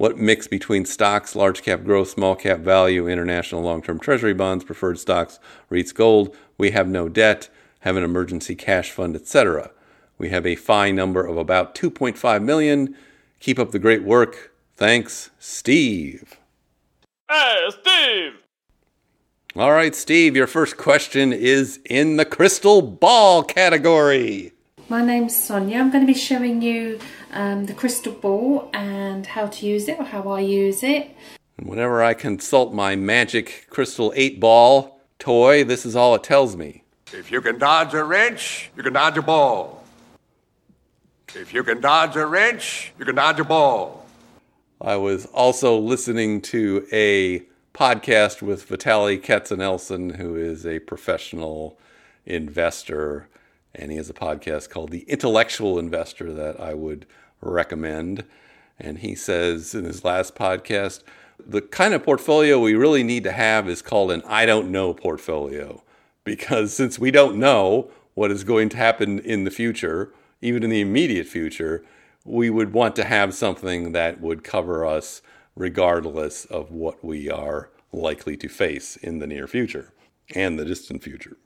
What 0.00 0.16
mix 0.16 0.46
between 0.46 0.86
stocks, 0.86 1.36
large 1.36 1.60
cap 1.60 1.84
growth, 1.84 2.08
small 2.08 2.34
cap 2.34 2.60
value, 2.60 3.06
international 3.06 3.60
long 3.60 3.82
term 3.82 4.00
treasury 4.00 4.32
bonds, 4.32 4.64
preferred 4.64 4.98
stocks, 4.98 5.38
REITs, 5.70 5.94
gold? 5.94 6.34
We 6.56 6.70
have 6.70 6.88
no 6.88 7.10
debt, 7.10 7.50
have 7.80 7.98
an 7.98 8.02
emergency 8.02 8.54
cash 8.54 8.92
fund, 8.92 9.14
etc. 9.14 9.72
We 10.16 10.30
have 10.30 10.46
a 10.46 10.56
fine 10.56 10.96
number 10.96 11.26
of 11.26 11.36
about 11.36 11.74
2.5 11.74 12.42
million. 12.42 12.96
Keep 13.40 13.58
up 13.58 13.72
the 13.72 13.78
great 13.78 14.02
work. 14.02 14.54
Thanks, 14.74 15.28
Steve. 15.38 16.38
Hey, 17.30 17.68
Steve! 17.68 18.32
All 19.54 19.72
right, 19.72 19.94
Steve, 19.94 20.34
your 20.34 20.46
first 20.46 20.78
question 20.78 21.30
is 21.30 21.78
in 21.84 22.16
the 22.16 22.24
crystal 22.24 22.80
ball 22.80 23.42
category. 23.42 24.54
My 24.90 25.04
name's 25.04 25.40
Sonia. 25.40 25.78
I'm 25.78 25.92
going 25.92 26.04
to 26.04 26.12
be 26.12 26.18
showing 26.18 26.62
you 26.62 26.98
um, 27.32 27.66
the 27.66 27.74
crystal 27.74 28.12
ball 28.12 28.68
and 28.74 29.24
how 29.24 29.46
to 29.46 29.64
use 29.64 29.86
it 29.86 29.96
or 30.00 30.04
how 30.04 30.28
I 30.30 30.40
use 30.40 30.82
it. 30.82 31.08
Whenever 31.62 32.02
I 32.02 32.12
consult 32.12 32.74
my 32.74 32.96
magic 32.96 33.68
crystal 33.70 34.12
eight 34.16 34.40
ball 34.40 35.00
toy, 35.20 35.62
this 35.62 35.86
is 35.86 35.94
all 35.94 36.16
it 36.16 36.24
tells 36.24 36.56
me. 36.56 36.82
If 37.12 37.30
you 37.30 37.40
can 37.40 37.56
dodge 37.56 37.94
a 37.94 38.02
wrench, 38.02 38.72
you 38.76 38.82
can 38.82 38.94
dodge 38.94 39.16
a 39.16 39.22
ball. 39.22 39.84
If 41.36 41.54
you 41.54 41.62
can 41.62 41.80
dodge 41.80 42.16
a 42.16 42.26
wrench, 42.26 42.92
you 42.98 43.04
can 43.04 43.14
dodge 43.14 43.38
a 43.38 43.44
ball. 43.44 44.04
I 44.80 44.96
was 44.96 45.24
also 45.26 45.78
listening 45.78 46.40
to 46.42 46.84
a 46.90 47.44
podcast 47.74 48.42
with 48.42 48.68
Vitaly 48.68 49.22
Katsenelson, 49.22 50.16
who 50.16 50.34
is 50.34 50.66
a 50.66 50.80
professional 50.80 51.78
investor, 52.26 53.28
and 53.74 53.90
he 53.90 53.96
has 53.96 54.10
a 54.10 54.14
podcast 54.14 54.70
called 54.70 54.90
The 54.90 55.04
Intellectual 55.08 55.78
Investor 55.78 56.32
that 56.32 56.60
I 56.60 56.74
would 56.74 57.06
recommend. 57.40 58.24
And 58.78 58.98
he 58.98 59.14
says 59.14 59.74
in 59.74 59.84
his 59.84 60.04
last 60.04 60.34
podcast, 60.34 61.02
the 61.38 61.62
kind 61.62 61.94
of 61.94 62.02
portfolio 62.02 62.58
we 62.58 62.74
really 62.74 63.02
need 63.02 63.24
to 63.24 63.32
have 63.32 63.68
is 63.68 63.82
called 63.82 64.10
an 64.10 64.22
I 64.26 64.46
don't 64.46 64.70
know 64.70 64.92
portfolio. 64.92 65.82
Because 66.24 66.74
since 66.74 66.98
we 66.98 67.10
don't 67.10 67.36
know 67.36 67.90
what 68.14 68.30
is 68.30 68.44
going 68.44 68.68
to 68.70 68.76
happen 68.76 69.18
in 69.20 69.44
the 69.44 69.50
future, 69.50 70.12
even 70.40 70.62
in 70.62 70.70
the 70.70 70.80
immediate 70.80 71.26
future, 71.26 71.84
we 72.24 72.50
would 72.50 72.72
want 72.72 72.94
to 72.96 73.04
have 73.04 73.34
something 73.34 73.92
that 73.92 74.20
would 74.20 74.44
cover 74.44 74.84
us 74.84 75.22
regardless 75.56 76.44
of 76.46 76.70
what 76.70 77.04
we 77.04 77.30
are 77.30 77.70
likely 77.92 78.36
to 78.36 78.48
face 78.48 78.96
in 78.96 79.18
the 79.18 79.26
near 79.26 79.46
future 79.46 79.92
and 80.34 80.58
the 80.58 80.64
distant 80.64 81.02
future. 81.02 81.36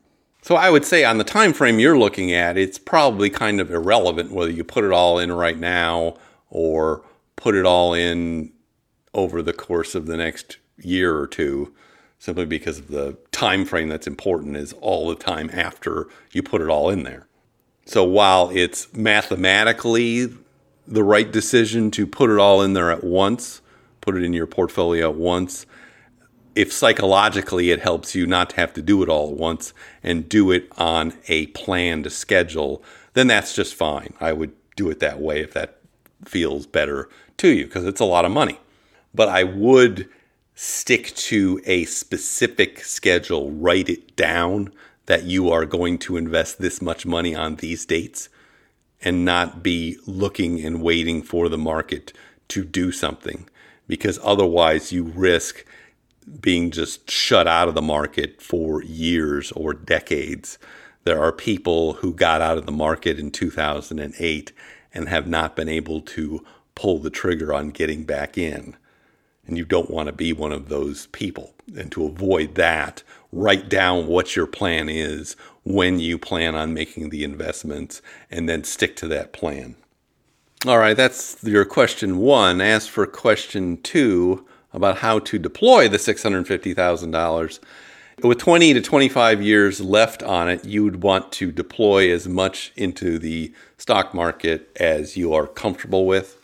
So 0.45 0.55
I 0.57 0.69
would 0.69 0.85
say 0.85 1.03
on 1.03 1.17
the 1.17 1.23
time 1.23 1.53
frame 1.53 1.79
you're 1.79 1.97
looking 1.97 2.31
at, 2.31 2.55
it's 2.55 2.77
probably 2.77 3.31
kind 3.31 3.59
of 3.59 3.71
irrelevant 3.71 4.31
whether 4.31 4.51
you 4.51 4.63
put 4.63 4.83
it 4.83 4.91
all 4.91 5.17
in 5.17 5.31
right 5.31 5.57
now 5.57 6.17
or 6.51 7.03
put 7.35 7.55
it 7.55 7.65
all 7.65 7.95
in 7.95 8.53
over 9.15 9.41
the 9.41 9.53
course 9.53 9.95
of 9.95 10.05
the 10.05 10.15
next 10.15 10.57
year 10.77 11.17
or 11.17 11.25
two 11.25 11.73
simply 12.19 12.45
because 12.45 12.77
of 12.77 12.89
the 12.89 13.17
time 13.31 13.65
frame 13.65 13.89
that's 13.89 14.05
important 14.05 14.55
is 14.55 14.71
all 14.81 15.09
the 15.09 15.15
time 15.15 15.49
after 15.51 16.05
you 16.31 16.43
put 16.43 16.61
it 16.61 16.69
all 16.69 16.91
in 16.91 17.01
there. 17.01 17.25
So 17.87 18.03
while 18.03 18.51
it's 18.53 18.93
mathematically 18.93 20.31
the 20.85 21.03
right 21.03 21.31
decision 21.31 21.89
to 21.89 22.05
put 22.05 22.29
it 22.29 22.37
all 22.37 22.61
in 22.61 22.73
there 22.73 22.91
at 22.91 23.03
once, 23.03 23.61
put 23.99 24.15
it 24.15 24.21
in 24.21 24.31
your 24.31 24.45
portfolio 24.45 25.09
at 25.09 25.15
once, 25.15 25.65
if 26.55 26.71
psychologically 26.71 27.69
it 27.71 27.81
helps 27.81 28.15
you 28.15 28.25
not 28.25 28.51
to 28.51 28.55
have 28.55 28.73
to 28.73 28.81
do 28.81 29.03
it 29.03 29.09
all 29.09 29.31
at 29.31 29.37
once 29.37 29.73
and 30.01 30.29
do 30.29 30.51
it 30.51 30.71
on 30.77 31.13
a 31.27 31.47
planned 31.47 32.11
schedule, 32.11 32.81
then 33.13 33.27
that's 33.27 33.53
just 33.53 33.75
fine. 33.75 34.13
I 34.19 34.33
would 34.33 34.53
do 34.75 34.89
it 34.89 34.99
that 35.01 35.19
way 35.19 35.41
if 35.41 35.53
that 35.53 35.77
feels 36.23 36.65
better 36.65 37.09
to 37.37 37.49
you 37.49 37.65
because 37.65 37.85
it's 37.85 37.99
a 37.99 38.05
lot 38.05 38.25
of 38.25 38.31
money. 38.31 38.59
But 39.13 39.29
I 39.29 39.43
would 39.43 40.09
stick 40.55 41.13
to 41.15 41.61
a 41.65 41.83
specific 41.85 42.79
schedule, 42.83 43.51
write 43.51 43.89
it 43.89 44.15
down 44.15 44.71
that 45.05 45.23
you 45.23 45.49
are 45.49 45.65
going 45.65 45.97
to 45.99 46.17
invest 46.17 46.59
this 46.59 46.81
much 46.81 47.05
money 47.05 47.35
on 47.35 47.57
these 47.57 47.85
dates 47.85 48.29
and 49.01 49.25
not 49.25 49.61
be 49.61 49.97
looking 50.07 50.63
and 50.63 50.81
waiting 50.81 51.21
for 51.21 51.49
the 51.49 51.57
market 51.57 52.13
to 52.47 52.63
do 52.63 52.91
something 52.91 53.47
because 53.87 54.19
otherwise 54.23 54.91
you 54.91 55.03
risk 55.03 55.65
being 56.39 56.71
just 56.71 57.09
shut 57.09 57.47
out 57.47 57.67
of 57.67 57.75
the 57.75 57.81
market 57.81 58.41
for 58.41 58.83
years 58.83 59.51
or 59.51 59.73
decades. 59.73 60.57
There 61.03 61.21
are 61.21 61.31
people 61.31 61.93
who 61.93 62.13
got 62.13 62.41
out 62.41 62.57
of 62.57 62.65
the 62.65 62.71
market 62.71 63.19
in 63.19 63.31
2008 63.31 64.51
and 64.93 65.09
have 65.09 65.27
not 65.27 65.55
been 65.55 65.69
able 65.69 66.01
to 66.01 66.43
pull 66.73 66.99
the 66.99 67.09
trigger 67.09 67.53
on 67.53 67.69
getting 67.69 68.03
back 68.03 68.37
in. 68.37 68.75
And 69.47 69.57
you 69.57 69.65
don't 69.65 69.91
want 69.91 70.07
to 70.07 70.13
be 70.13 70.33
one 70.33 70.51
of 70.51 70.69
those 70.69 71.07
people. 71.07 71.53
And 71.77 71.91
to 71.91 72.05
avoid 72.05 72.55
that, 72.55 73.03
write 73.31 73.69
down 73.69 74.07
what 74.07 74.35
your 74.35 74.47
plan 74.47 74.89
is 74.89 75.35
when 75.63 75.99
you 75.99 76.17
plan 76.17 76.55
on 76.55 76.73
making 76.73 77.09
the 77.09 77.23
investments 77.23 78.01
and 78.31 78.49
then 78.49 78.63
stick 78.63 78.95
to 78.97 79.07
that 79.09 79.33
plan. 79.33 79.75
All 80.65 80.79
right, 80.79 80.97
that's 80.97 81.43
your 81.43 81.65
question 81.65 82.17
one. 82.17 82.59
As 82.61 82.87
for 82.87 83.05
question 83.05 83.79
two 83.83 84.45
about 84.75 84.97
how 84.97 85.19
to 85.19 85.39
deploy 85.39 85.87
the 85.87 85.97
$650,000, 85.97 87.59
with 88.23 88.37
20 88.37 88.73
to 88.73 88.81
25 88.81 89.41
years 89.41 89.81
left 89.81 90.23
on 90.23 90.49
it, 90.49 90.63
you 90.63 90.85
would 90.85 91.03
want 91.03 91.33
to 91.33 91.51
deploy 91.51 92.09
as 92.11 92.27
much 92.27 92.71
into 92.77 93.19
the 93.19 93.53
stock 93.77 94.13
market 94.13 94.71
as 94.77 95.17
you 95.17 95.33
are 95.33 95.47
comfortable 95.47 96.05
with. 96.05 96.41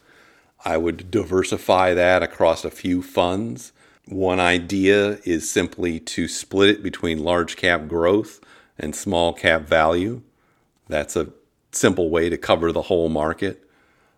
I 0.65 0.77
would 0.77 1.09
diversify 1.09 1.93
that 1.93 2.23
across 2.23 2.65
a 2.65 2.71
few 2.71 3.01
funds. 3.01 3.71
One 4.05 4.39
idea 4.39 5.19
is 5.23 5.49
simply 5.49 5.99
to 6.01 6.27
split 6.27 6.69
it 6.69 6.83
between 6.83 7.23
large 7.23 7.55
cap 7.55 7.87
growth 7.87 8.41
and 8.77 8.93
small 8.93 9.31
cap 9.31 9.61
value. 9.61 10.21
That's 10.89 11.15
a 11.15 11.29
simple 11.71 12.09
way 12.09 12.29
to 12.29 12.37
cover 12.37 12.73
the 12.73 12.83
whole 12.83 13.07
market. 13.07 13.63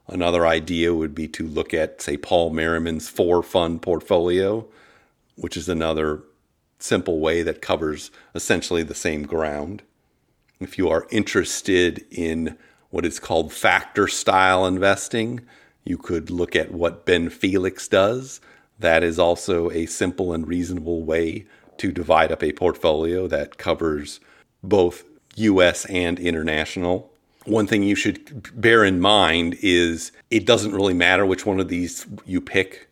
Another 0.07 0.45
idea 0.45 0.93
would 0.93 1.15
be 1.15 1.27
to 1.29 1.47
look 1.47 1.73
at, 1.73 2.01
say, 2.01 2.17
Paul 2.17 2.49
Merriman's 2.51 3.09
four 3.09 3.41
fund 3.41 3.81
portfolio, 3.81 4.67
which 5.35 5.55
is 5.55 5.69
another 5.69 6.23
simple 6.79 7.19
way 7.19 7.41
that 7.41 7.61
covers 7.61 8.11
essentially 8.35 8.83
the 8.83 8.93
same 8.93 9.23
ground. 9.23 9.81
If 10.59 10.77
you 10.77 10.89
are 10.89 11.07
interested 11.09 12.05
in 12.11 12.57
what 12.93 13.07
is 13.07 13.19
called 13.19 13.51
factor 13.51 14.07
style 14.07 14.67
investing. 14.67 15.41
You 15.83 15.97
could 15.97 16.29
look 16.29 16.55
at 16.55 16.71
what 16.71 17.07
Ben 17.07 17.31
Felix 17.31 17.87
does. 17.87 18.39
That 18.77 19.01
is 19.01 19.17
also 19.17 19.71
a 19.71 19.87
simple 19.87 20.31
and 20.31 20.47
reasonable 20.47 21.01
way 21.01 21.47
to 21.77 21.91
divide 21.91 22.31
up 22.31 22.43
a 22.43 22.51
portfolio 22.51 23.25
that 23.29 23.57
covers 23.57 24.19
both 24.61 25.05
US 25.37 25.85
and 25.85 26.19
international. 26.19 27.11
One 27.45 27.67
thing 27.67 27.84
you 27.84 27.95
should 27.95 28.60
bear 28.60 28.86
in 28.86 28.99
mind 28.99 29.58
is 29.62 30.12
it 30.32 30.45
doesn't 30.45 30.73
really 30.73 30.93
matter 30.93 31.25
which 31.25 31.45
one 31.45 31.60
of 31.60 31.67
these 31.67 32.06
you 32.25 32.39
pick 32.39 32.88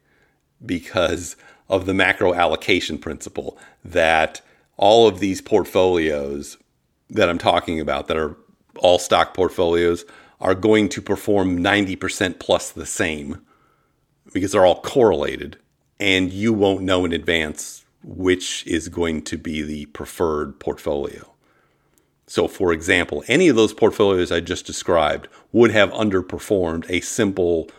because 0.65 1.35
of 1.69 1.85
the 1.85 1.93
macro 1.93 2.33
allocation 2.33 2.97
principle 2.97 3.57
that 3.83 4.41
all 4.77 5.07
of 5.07 5.19
these 5.19 5.41
portfolios 5.41 6.57
that 7.09 7.29
I'm 7.29 7.37
talking 7.37 7.79
about 7.79 8.07
that 8.07 8.17
are 8.17 8.35
all 8.77 8.99
stock 8.99 9.33
portfolios 9.33 10.05
are 10.39 10.55
going 10.55 10.89
to 10.89 11.01
perform 11.01 11.59
90% 11.59 12.39
plus 12.39 12.71
the 12.71 12.85
same 12.85 13.41
because 14.33 14.51
they're 14.51 14.65
all 14.65 14.81
correlated 14.81 15.57
and 15.99 16.33
you 16.33 16.51
won't 16.51 16.81
know 16.81 17.05
in 17.05 17.13
advance 17.13 17.85
which 18.03 18.65
is 18.65 18.89
going 18.89 19.21
to 19.21 19.37
be 19.37 19.61
the 19.61 19.85
preferred 19.87 20.59
portfolio. 20.59 21.30
So, 22.31 22.47
for 22.47 22.71
example, 22.71 23.25
any 23.27 23.49
of 23.49 23.57
those 23.57 23.73
portfolios 23.73 24.31
I 24.31 24.39
just 24.39 24.65
described 24.65 25.27
would 25.51 25.71
have 25.71 25.91
underperformed 25.91 26.89
a 26.89 27.01
simple 27.01 27.69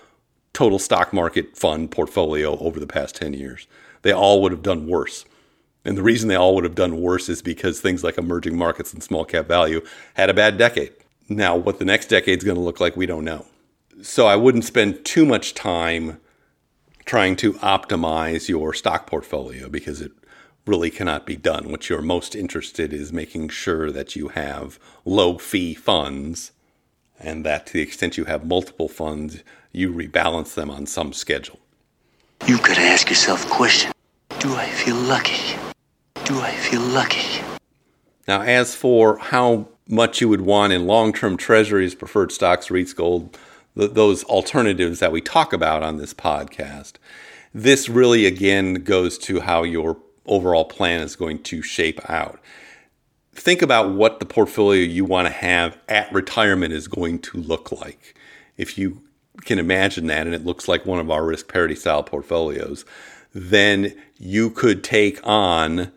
total 0.53 0.79
stock 0.79 1.11
market 1.15 1.57
fund 1.57 1.91
portfolio 1.91 2.59
over 2.59 2.79
the 2.79 2.87
past 2.87 3.15
10 3.15 3.33
years. 3.33 3.67
They 4.03 4.13
all 4.13 4.43
would 4.43 4.53
have 4.53 4.61
done 4.61 4.87
worse. 4.87 5.25
And 5.87 5.97
the 5.97 6.03
reason 6.03 6.29
they 6.29 6.35
all 6.35 6.55
would 6.55 6.65
have 6.65 6.75
done 6.75 7.01
worse 7.01 7.31
is 7.31 7.41
because 7.41 7.81
things 7.81 8.05
like 8.05 8.19
emerging 8.19 8.55
markets 8.55 8.93
and 8.93 9.03
small 9.03 9.25
cap 9.25 9.47
value 9.47 9.81
had 10.17 10.29
a 10.29 10.35
bad 10.35 10.59
decade. 10.59 10.93
Now, 11.31 11.57
what 11.57 11.79
the 11.79 11.87
next 11.87 12.11
decade 12.11 12.37
is 12.37 12.45
going 12.45 12.59
to 12.59 12.63
look 12.63 12.79
like, 12.79 12.95
we 12.95 13.07
don't 13.07 13.25
know. 13.25 13.47
So 14.03 14.27
I 14.27 14.37
wouldn't 14.37 14.67
spend 14.67 15.03
too 15.07 15.25
much 15.25 15.55
time 15.55 16.21
trying 17.07 17.37
to 17.37 17.55
optimize 17.55 18.51
your 18.51 18.75
stock 18.75 19.07
portfolio 19.07 19.71
because 19.71 20.03
it 20.03 20.13
really 20.67 20.91
cannot 20.91 21.27
be 21.27 21.37
done. 21.37 21.71
What 21.71 21.89
you're 21.89 22.03
most 22.03 22.35
interested 22.35 22.93
is 22.93 23.13
making 23.13 23.49
sure 23.49 23.91
that 23.91 24.15
you 24.15 24.29
have 24.29 24.79
low 25.05 25.39
fee 25.39 25.75
funds 25.75 26.53
and 27.19 27.45
that 27.45 27.67
to 27.67 27.73
the 27.75 27.83
extent 27.83 28.17
you 28.17 28.25
have 28.25 28.45
multiple 28.45 28.89
funds, 28.89 29.43
you 29.71 29.93
rebalance 29.93 30.55
them 30.55 30.71
on 30.71 30.87
some 30.87 31.13
schedule. 31.13 31.61
You've 32.47 32.63
got 32.63 32.77
to 32.77 32.83
ask 32.83 33.09
yourself 33.09 33.45
the 33.45 33.51
question 33.51 33.93
Do 34.41 34.55
I 34.55 34.67
feel 34.67 34.97
lucky? 34.97 35.57
Do 36.25 36.41
I 36.41 36.51
feel 36.53 36.81
lucky? 36.81 37.43
Now, 38.27 38.43
as 38.43 38.75
for 38.75 39.19
how 39.19 39.69
much 39.89 40.21
you 40.21 40.29
would 40.29 40.41
want 40.43 40.73
in 40.73 40.87
long 40.87 41.13
term 41.13 41.37
treasuries, 41.37 41.95
preferred 41.95 42.33
stocks, 42.33 42.69
REITs, 42.69 42.95
gold, 42.95 43.39
th- 43.77 43.93
those 43.93 44.25
alternatives 44.25 45.01
that 45.01 45.13
we 45.13 45.21
talk 45.21 45.53
about 45.53 45.83
on 45.83 45.97
this 45.97 46.15
podcast, 46.15 46.95
this 47.55 47.89
really 47.89 48.27
again 48.27 48.75
goes 48.75 49.19
to 49.19 49.41
how 49.41 49.63
your 49.63 49.99
overall 50.27 50.65
plan 50.65 51.01
is 51.01 51.17
going 51.17 51.43
to 51.45 51.63
shape 51.63 52.01
out. 52.09 52.41
Think 53.35 53.63
about 53.63 53.93
what 53.93 54.21
the 54.21 54.27
portfolio 54.27 54.83
you 54.83 55.05
want 55.05 55.27
to 55.27 55.33
have 55.33 55.79
at 55.89 56.13
retirement 56.13 56.73
is 56.73 56.87
going 56.87 57.19
to 57.21 57.39
look 57.39 57.73
like. 57.73 58.15
If 58.57 58.77
you 58.77 59.03
can 59.43 59.59
imagine 59.59 60.07
that 60.07 60.27
and 60.27 60.35
it 60.35 60.45
looks 60.45 60.69
like 60.69 60.85
one 60.85 60.99
of 61.01 61.11
our 61.11 61.25
risk 61.25 61.49
parity 61.49 61.75
style 61.75 62.03
portfolios, 62.03 62.85
then 63.33 63.95
you 64.19 64.51
could 64.51 64.85
take 64.85 65.19
on 65.27 65.91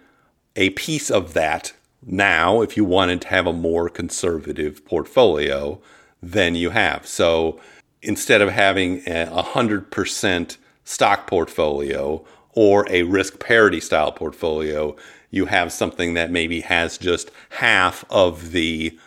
a 0.56 0.70
piece 0.72 1.12
of 1.12 1.34
that 1.34 1.74
now 2.06 2.62
if 2.62 2.78
you 2.78 2.86
wanted 2.86 3.22
to 3.22 3.28
have 3.28 3.48
a 3.48 3.54
more 3.54 3.90
conservative 3.90 4.86
portfolio 4.86 5.82
than 6.24 6.56
you 6.56 6.70
have. 6.70 7.06
So 7.06 7.60
instead 8.02 8.42
of 8.42 8.50
having 8.50 9.00
a 9.08 9.44
100% 9.44 10.58
stock 10.86 11.28
portfolio 11.28 12.24
or 12.56 12.90
a 12.90 13.04
risk 13.04 13.40
parity 13.40 13.80
style 13.80 14.12
portfolio, 14.12 14.96
you 15.30 15.46
have 15.46 15.72
something 15.72 16.14
that 16.14 16.32
maybe 16.32 16.62
has 16.62 16.98
just 16.98 17.30
half 17.50 18.06
of 18.10 18.52
the 18.52 18.98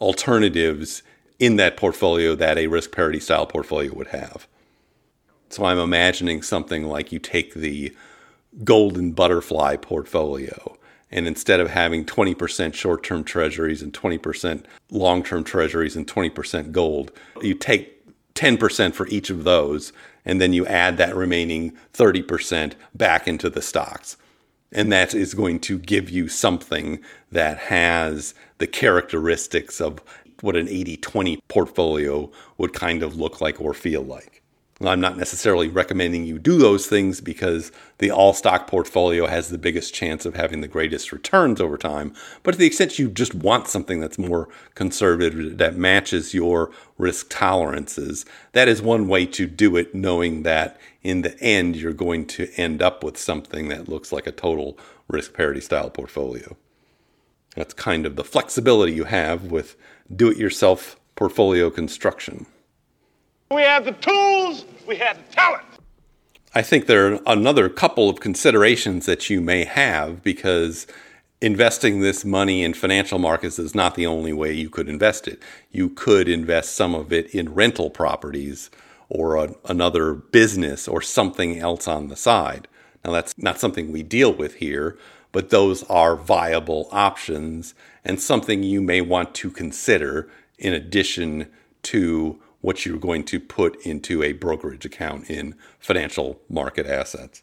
alternatives 0.00 1.02
in 1.38 1.56
that 1.56 1.76
portfolio 1.76 2.34
that 2.34 2.58
a 2.58 2.66
risk 2.66 2.92
parity 2.92 3.20
style 3.20 3.46
portfolio 3.46 3.92
would 3.94 4.08
have. 4.08 4.46
So 5.48 5.64
I'm 5.64 5.78
imagining 5.78 6.42
something 6.42 6.84
like 6.84 7.10
you 7.10 7.18
take 7.18 7.54
the 7.54 7.96
golden 8.64 9.12
butterfly 9.12 9.76
portfolio 9.76 10.76
and 11.10 11.26
instead 11.26 11.60
of 11.60 11.70
having 11.70 12.04
20% 12.04 12.74
short 12.74 13.02
term 13.02 13.24
treasuries 13.24 13.82
and 13.82 13.92
20% 13.92 14.64
long 14.90 15.22
term 15.22 15.44
treasuries 15.44 15.96
and 15.96 16.06
20% 16.06 16.72
gold, 16.72 17.12
you 17.42 17.54
take 17.54 17.96
10% 18.34 18.94
for 18.94 19.08
each 19.08 19.30
of 19.30 19.44
those, 19.44 19.92
and 20.24 20.40
then 20.40 20.52
you 20.52 20.66
add 20.66 20.96
that 20.98 21.16
remaining 21.16 21.72
30% 21.94 22.74
back 22.94 23.26
into 23.26 23.50
the 23.50 23.62
stocks. 23.62 24.16
And 24.72 24.92
that 24.92 25.14
is 25.14 25.34
going 25.34 25.60
to 25.60 25.78
give 25.78 26.10
you 26.10 26.28
something 26.28 27.00
that 27.32 27.58
has 27.58 28.34
the 28.58 28.66
characteristics 28.66 29.80
of 29.80 30.00
what 30.42 30.56
an 30.56 30.68
80 30.68 30.96
20 30.98 31.42
portfolio 31.48 32.30
would 32.56 32.72
kind 32.72 33.02
of 33.02 33.16
look 33.16 33.40
like 33.40 33.60
or 33.60 33.74
feel 33.74 34.02
like. 34.02 34.39
I'm 34.88 35.00
not 35.00 35.18
necessarily 35.18 35.68
recommending 35.68 36.24
you 36.24 36.38
do 36.38 36.56
those 36.56 36.86
things 36.86 37.20
because 37.20 37.70
the 37.98 38.10
all 38.10 38.32
stock 38.32 38.66
portfolio 38.66 39.26
has 39.26 39.50
the 39.50 39.58
biggest 39.58 39.92
chance 39.92 40.24
of 40.24 40.36
having 40.36 40.62
the 40.62 40.68
greatest 40.68 41.12
returns 41.12 41.60
over 41.60 41.76
time. 41.76 42.14
But 42.42 42.52
to 42.52 42.58
the 42.58 42.66
extent 42.66 42.98
you 42.98 43.10
just 43.10 43.34
want 43.34 43.68
something 43.68 44.00
that's 44.00 44.18
more 44.18 44.48
conservative, 44.74 45.58
that 45.58 45.76
matches 45.76 46.32
your 46.32 46.70
risk 46.96 47.28
tolerances, 47.28 48.24
that 48.52 48.68
is 48.68 48.80
one 48.80 49.06
way 49.06 49.26
to 49.26 49.46
do 49.46 49.76
it, 49.76 49.94
knowing 49.94 50.44
that 50.44 50.80
in 51.02 51.22
the 51.22 51.38
end 51.40 51.76
you're 51.76 51.92
going 51.92 52.26
to 52.28 52.50
end 52.56 52.80
up 52.80 53.04
with 53.04 53.18
something 53.18 53.68
that 53.68 53.88
looks 53.88 54.12
like 54.12 54.26
a 54.26 54.32
total 54.32 54.78
risk 55.08 55.34
parity 55.34 55.60
style 55.60 55.90
portfolio. 55.90 56.56
That's 57.54 57.74
kind 57.74 58.06
of 58.06 58.16
the 58.16 58.24
flexibility 58.24 58.94
you 58.94 59.04
have 59.04 59.50
with 59.50 59.76
do 60.14 60.30
it 60.30 60.38
yourself 60.38 60.98
portfolio 61.16 61.68
construction. 61.68 62.46
We 63.52 63.62
have 63.62 63.84
the 63.84 63.92
tools, 63.92 64.64
we 64.86 64.94
have 64.98 65.16
the 65.16 65.34
talent. 65.34 65.64
I 66.54 66.62
think 66.62 66.86
there 66.86 67.14
are 67.14 67.20
another 67.26 67.68
couple 67.68 68.08
of 68.08 68.20
considerations 68.20 69.06
that 69.06 69.28
you 69.28 69.40
may 69.40 69.64
have 69.64 70.22
because 70.22 70.86
investing 71.40 71.98
this 71.98 72.24
money 72.24 72.62
in 72.62 72.74
financial 72.74 73.18
markets 73.18 73.58
is 73.58 73.74
not 73.74 73.96
the 73.96 74.06
only 74.06 74.32
way 74.32 74.52
you 74.52 74.70
could 74.70 74.88
invest 74.88 75.26
it. 75.26 75.42
You 75.72 75.88
could 75.88 76.28
invest 76.28 76.76
some 76.76 76.94
of 76.94 77.12
it 77.12 77.34
in 77.34 77.52
rental 77.52 77.90
properties 77.90 78.70
or 79.08 79.34
a, 79.34 79.52
another 79.64 80.14
business 80.14 80.86
or 80.86 81.02
something 81.02 81.58
else 81.58 81.88
on 81.88 82.06
the 82.06 82.14
side. 82.14 82.68
Now, 83.04 83.10
that's 83.10 83.36
not 83.36 83.58
something 83.58 83.90
we 83.90 84.04
deal 84.04 84.32
with 84.32 84.54
here, 84.54 84.96
but 85.32 85.50
those 85.50 85.82
are 85.84 86.14
viable 86.14 86.88
options 86.92 87.74
and 88.04 88.20
something 88.20 88.62
you 88.62 88.80
may 88.80 89.00
want 89.00 89.34
to 89.34 89.50
consider 89.50 90.30
in 90.56 90.72
addition 90.72 91.48
to 91.82 92.40
what 92.60 92.84
you're 92.84 92.98
going 92.98 93.24
to 93.24 93.40
put 93.40 93.80
into 93.86 94.22
a 94.22 94.32
brokerage 94.32 94.84
account 94.84 95.30
in 95.30 95.54
financial 95.78 96.40
market 96.48 96.86
assets. 96.86 97.42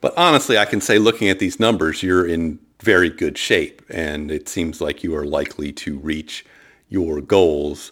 But 0.00 0.14
honestly, 0.16 0.58
I 0.58 0.66
can 0.66 0.80
say 0.80 0.98
looking 0.98 1.28
at 1.28 1.38
these 1.38 1.58
numbers, 1.58 2.02
you're 2.02 2.26
in 2.26 2.58
very 2.80 3.08
good 3.08 3.38
shape, 3.38 3.82
and 3.88 4.30
it 4.30 4.48
seems 4.48 4.80
like 4.80 5.02
you 5.02 5.16
are 5.16 5.24
likely 5.24 5.72
to 5.72 5.98
reach 5.98 6.44
your 6.88 7.20
goals 7.20 7.90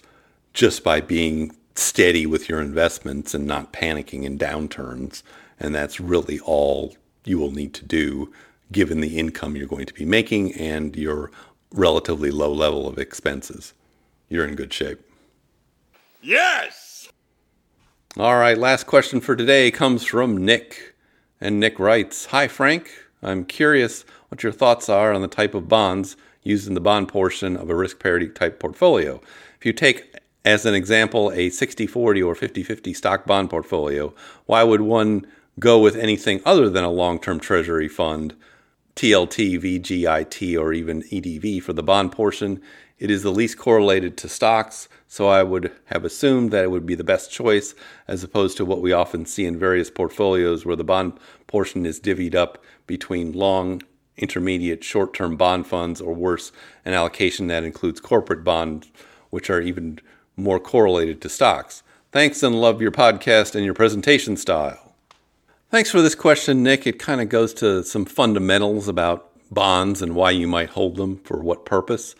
just 0.52 0.84
by 0.84 1.00
being 1.00 1.56
steady 1.74 2.26
with 2.26 2.48
your 2.48 2.60
investments 2.60 3.34
and 3.34 3.46
not 3.46 3.72
panicking 3.72 4.24
in 4.24 4.38
downturns. 4.38 5.22
And 5.58 5.74
that's 5.74 6.00
really 6.00 6.38
all 6.40 6.94
you 7.24 7.38
will 7.38 7.52
need 7.52 7.72
to 7.74 7.84
do 7.84 8.32
given 8.70 9.00
the 9.00 9.18
income 9.18 9.56
you're 9.56 9.66
going 9.66 9.86
to 9.86 9.94
be 9.94 10.04
making 10.04 10.52
and 10.54 10.94
your 10.96 11.30
relatively 11.72 12.30
low 12.30 12.52
level 12.52 12.86
of 12.86 12.98
expenses. 12.98 13.72
You're 14.28 14.46
in 14.46 14.54
good 14.54 14.72
shape. 14.72 15.00
Yes! 16.24 17.08
All 18.16 18.36
right, 18.36 18.56
last 18.56 18.86
question 18.86 19.20
for 19.20 19.34
today 19.34 19.72
comes 19.72 20.04
from 20.04 20.36
Nick. 20.44 20.94
And 21.40 21.58
Nick 21.58 21.80
writes 21.80 22.26
Hi, 22.26 22.46
Frank. 22.46 22.92
I'm 23.24 23.44
curious 23.44 24.04
what 24.28 24.44
your 24.44 24.52
thoughts 24.52 24.88
are 24.88 25.12
on 25.12 25.20
the 25.20 25.26
type 25.26 25.52
of 25.52 25.68
bonds 25.68 26.16
used 26.44 26.68
in 26.68 26.74
the 26.74 26.80
bond 26.80 27.08
portion 27.08 27.56
of 27.56 27.70
a 27.70 27.74
risk 27.74 27.98
parity 27.98 28.28
type 28.28 28.60
portfolio. 28.60 29.20
If 29.58 29.66
you 29.66 29.72
take, 29.72 30.14
as 30.44 30.64
an 30.64 30.74
example, 30.74 31.32
a 31.32 31.50
60 31.50 31.88
40 31.88 32.22
or 32.22 32.36
50 32.36 32.62
50 32.62 32.94
stock 32.94 33.26
bond 33.26 33.50
portfolio, 33.50 34.14
why 34.46 34.62
would 34.62 34.82
one 34.82 35.26
go 35.58 35.80
with 35.80 35.96
anything 35.96 36.40
other 36.44 36.70
than 36.70 36.84
a 36.84 36.90
long 36.90 37.18
term 37.18 37.40
treasury 37.40 37.88
fund, 37.88 38.36
TLT, 38.94 39.60
VGIT, 39.60 40.56
or 40.56 40.72
even 40.72 41.02
EDV 41.02 41.64
for 41.64 41.72
the 41.72 41.82
bond 41.82 42.12
portion? 42.12 42.62
It 43.02 43.10
is 43.10 43.24
the 43.24 43.32
least 43.32 43.58
correlated 43.58 44.16
to 44.18 44.28
stocks, 44.28 44.88
so 45.08 45.26
I 45.26 45.42
would 45.42 45.72
have 45.86 46.04
assumed 46.04 46.52
that 46.52 46.62
it 46.62 46.70
would 46.70 46.86
be 46.86 46.94
the 46.94 47.02
best 47.02 47.32
choice 47.32 47.74
as 48.06 48.22
opposed 48.22 48.56
to 48.58 48.64
what 48.64 48.80
we 48.80 48.92
often 48.92 49.26
see 49.26 49.44
in 49.44 49.58
various 49.58 49.90
portfolios 49.90 50.64
where 50.64 50.76
the 50.76 50.84
bond 50.84 51.14
portion 51.48 51.84
is 51.84 51.98
divvied 51.98 52.36
up 52.36 52.62
between 52.86 53.32
long, 53.32 53.82
intermediate, 54.16 54.84
short 54.84 55.14
term 55.14 55.36
bond 55.36 55.66
funds, 55.66 56.00
or 56.00 56.14
worse, 56.14 56.52
an 56.84 56.92
allocation 56.92 57.48
that 57.48 57.64
includes 57.64 57.98
corporate 57.98 58.44
bonds, 58.44 58.88
which 59.30 59.50
are 59.50 59.60
even 59.60 59.98
more 60.36 60.60
correlated 60.60 61.20
to 61.22 61.28
stocks. 61.28 61.82
Thanks 62.12 62.40
and 62.44 62.60
love 62.60 62.80
your 62.80 62.92
podcast 62.92 63.56
and 63.56 63.64
your 63.64 63.74
presentation 63.74 64.36
style. 64.36 64.94
Thanks 65.72 65.90
for 65.90 66.02
this 66.02 66.14
question, 66.14 66.62
Nick. 66.62 66.86
It 66.86 67.00
kind 67.00 67.20
of 67.20 67.28
goes 67.28 67.52
to 67.54 67.82
some 67.82 68.04
fundamentals 68.04 68.86
about 68.86 69.28
bonds 69.50 70.02
and 70.02 70.14
why 70.14 70.30
you 70.30 70.46
might 70.46 70.70
hold 70.70 70.94
them 70.94 71.18
for 71.24 71.40
what 71.40 71.66
purpose. 71.66 72.14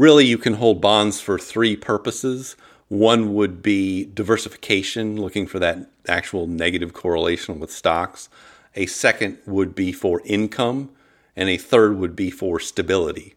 Really, 0.00 0.24
you 0.24 0.38
can 0.38 0.54
hold 0.54 0.80
bonds 0.80 1.20
for 1.20 1.38
three 1.38 1.76
purposes. 1.76 2.56
One 2.88 3.34
would 3.34 3.60
be 3.60 4.06
diversification, 4.06 5.20
looking 5.20 5.46
for 5.46 5.58
that 5.58 5.90
actual 6.08 6.46
negative 6.46 6.94
correlation 6.94 7.60
with 7.60 7.70
stocks. 7.70 8.30
A 8.74 8.86
second 8.86 9.36
would 9.44 9.74
be 9.74 9.92
for 9.92 10.22
income, 10.24 10.88
and 11.36 11.50
a 11.50 11.58
third 11.58 11.98
would 11.98 12.16
be 12.16 12.30
for 12.30 12.58
stability. 12.58 13.34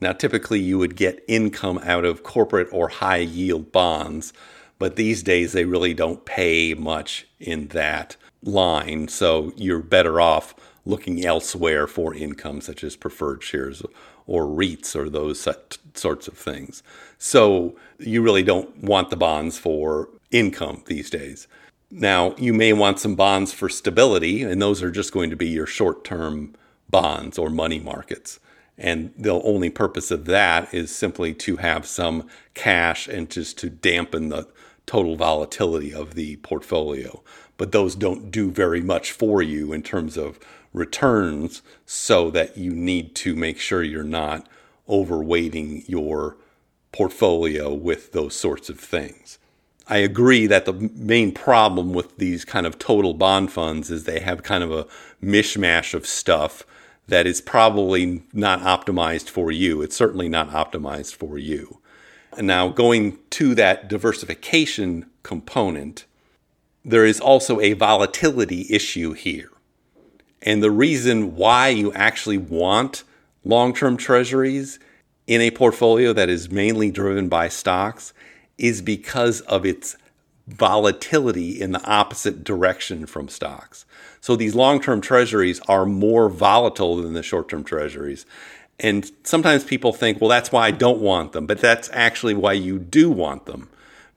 Now, 0.00 0.10
typically, 0.10 0.58
you 0.58 0.76
would 0.76 0.96
get 0.96 1.22
income 1.28 1.78
out 1.84 2.04
of 2.04 2.24
corporate 2.24 2.66
or 2.72 2.88
high 2.88 3.18
yield 3.18 3.70
bonds, 3.70 4.32
but 4.80 4.96
these 4.96 5.22
days 5.22 5.52
they 5.52 5.66
really 5.66 5.94
don't 5.94 6.24
pay 6.24 6.74
much 6.74 7.28
in 7.38 7.68
that 7.68 8.16
line. 8.42 9.06
So 9.06 9.52
you're 9.54 9.78
better 9.78 10.20
off 10.20 10.52
looking 10.84 11.24
elsewhere 11.24 11.86
for 11.86 12.12
income, 12.12 12.60
such 12.60 12.82
as 12.82 12.96
preferred 12.96 13.44
shares 13.44 13.84
or 14.26 14.44
REITs 14.44 14.94
or 14.94 15.08
those 15.08 15.46
sorts 15.94 16.28
of 16.28 16.38
things. 16.38 16.82
So 17.18 17.76
you 17.98 18.22
really 18.22 18.42
don't 18.42 18.82
want 18.82 19.10
the 19.10 19.16
bonds 19.16 19.58
for 19.58 20.08
income 20.30 20.82
these 20.86 21.10
days. 21.10 21.46
Now, 21.90 22.34
you 22.38 22.54
may 22.54 22.72
want 22.72 22.98
some 22.98 23.14
bonds 23.14 23.52
for 23.52 23.68
stability, 23.68 24.42
and 24.42 24.62
those 24.62 24.82
are 24.82 24.90
just 24.90 25.12
going 25.12 25.30
to 25.30 25.36
be 25.36 25.48
your 25.48 25.66
short 25.66 26.04
term 26.04 26.54
bonds 26.88 27.38
or 27.38 27.50
money 27.50 27.78
markets. 27.78 28.40
And 28.78 29.12
the 29.18 29.40
only 29.42 29.68
purpose 29.68 30.10
of 30.10 30.24
that 30.24 30.72
is 30.72 30.94
simply 30.94 31.34
to 31.34 31.56
have 31.56 31.86
some 31.86 32.26
cash 32.54 33.06
and 33.08 33.30
just 33.30 33.58
to 33.58 33.70
dampen 33.70 34.30
the 34.30 34.48
total 34.86 35.16
volatility 35.16 35.92
of 35.92 36.14
the 36.14 36.36
portfolio. 36.36 37.22
But 37.58 37.72
those 37.72 37.94
don't 37.94 38.30
do 38.30 38.50
very 38.50 38.80
much 38.80 39.12
for 39.12 39.42
you 39.42 39.72
in 39.72 39.82
terms 39.82 40.16
of 40.16 40.40
returns, 40.72 41.62
so 41.86 42.30
that 42.30 42.56
you 42.56 42.72
need 42.72 43.14
to 43.16 43.34
make 43.34 43.58
sure 43.58 43.82
you're 43.82 44.02
not 44.02 44.46
overweighting 44.88 45.88
your 45.88 46.36
portfolio 46.92 47.72
with 47.72 48.12
those 48.12 48.34
sorts 48.34 48.68
of 48.68 48.78
things. 48.78 49.38
I 49.88 49.98
agree 49.98 50.46
that 50.46 50.64
the 50.64 50.72
main 50.72 51.32
problem 51.32 51.92
with 51.92 52.16
these 52.18 52.44
kind 52.44 52.66
of 52.66 52.78
total 52.78 53.14
bond 53.14 53.52
funds 53.52 53.90
is 53.90 54.04
they 54.04 54.20
have 54.20 54.42
kind 54.42 54.62
of 54.62 54.70
a 54.70 54.86
mishmash 55.22 55.94
of 55.94 56.06
stuff 56.06 56.64
that 57.08 57.26
is 57.26 57.40
probably 57.40 58.22
not 58.32 58.60
optimized 58.60 59.28
for 59.28 59.50
you. 59.50 59.82
It's 59.82 59.96
certainly 59.96 60.28
not 60.28 60.50
optimized 60.50 61.14
for 61.14 61.36
you. 61.38 61.78
And 62.36 62.46
now, 62.46 62.68
going 62.68 63.18
to 63.30 63.54
that 63.56 63.88
diversification 63.88 65.06
component, 65.22 66.06
there 66.84 67.04
is 67.04 67.20
also 67.20 67.60
a 67.60 67.74
volatility 67.74 68.66
issue 68.70 69.12
here. 69.12 69.50
And 70.42 70.62
the 70.62 70.70
reason 70.70 71.36
why 71.36 71.68
you 71.68 71.92
actually 71.92 72.38
want 72.38 73.04
long 73.44 73.74
term 73.74 73.96
treasuries 73.96 74.78
in 75.26 75.40
a 75.40 75.50
portfolio 75.50 76.12
that 76.12 76.28
is 76.28 76.50
mainly 76.50 76.90
driven 76.90 77.28
by 77.28 77.48
stocks 77.48 78.12
is 78.58 78.82
because 78.82 79.40
of 79.42 79.64
its 79.64 79.96
volatility 80.46 81.60
in 81.60 81.72
the 81.72 81.84
opposite 81.84 82.44
direction 82.44 83.06
from 83.06 83.28
stocks. 83.28 83.84
So 84.20 84.36
these 84.36 84.54
long 84.54 84.80
term 84.80 85.00
treasuries 85.00 85.60
are 85.68 85.86
more 85.86 86.28
volatile 86.28 86.96
than 86.96 87.14
the 87.14 87.22
short 87.22 87.48
term 87.48 87.64
treasuries. 87.64 88.26
And 88.80 89.10
sometimes 89.22 89.64
people 89.64 89.92
think, 89.92 90.20
well, 90.20 90.30
that's 90.30 90.50
why 90.50 90.66
I 90.66 90.70
don't 90.72 91.00
want 91.00 91.32
them. 91.32 91.46
But 91.46 91.60
that's 91.60 91.88
actually 91.92 92.34
why 92.34 92.54
you 92.54 92.78
do 92.78 93.10
want 93.10 93.46
them. 93.46 93.68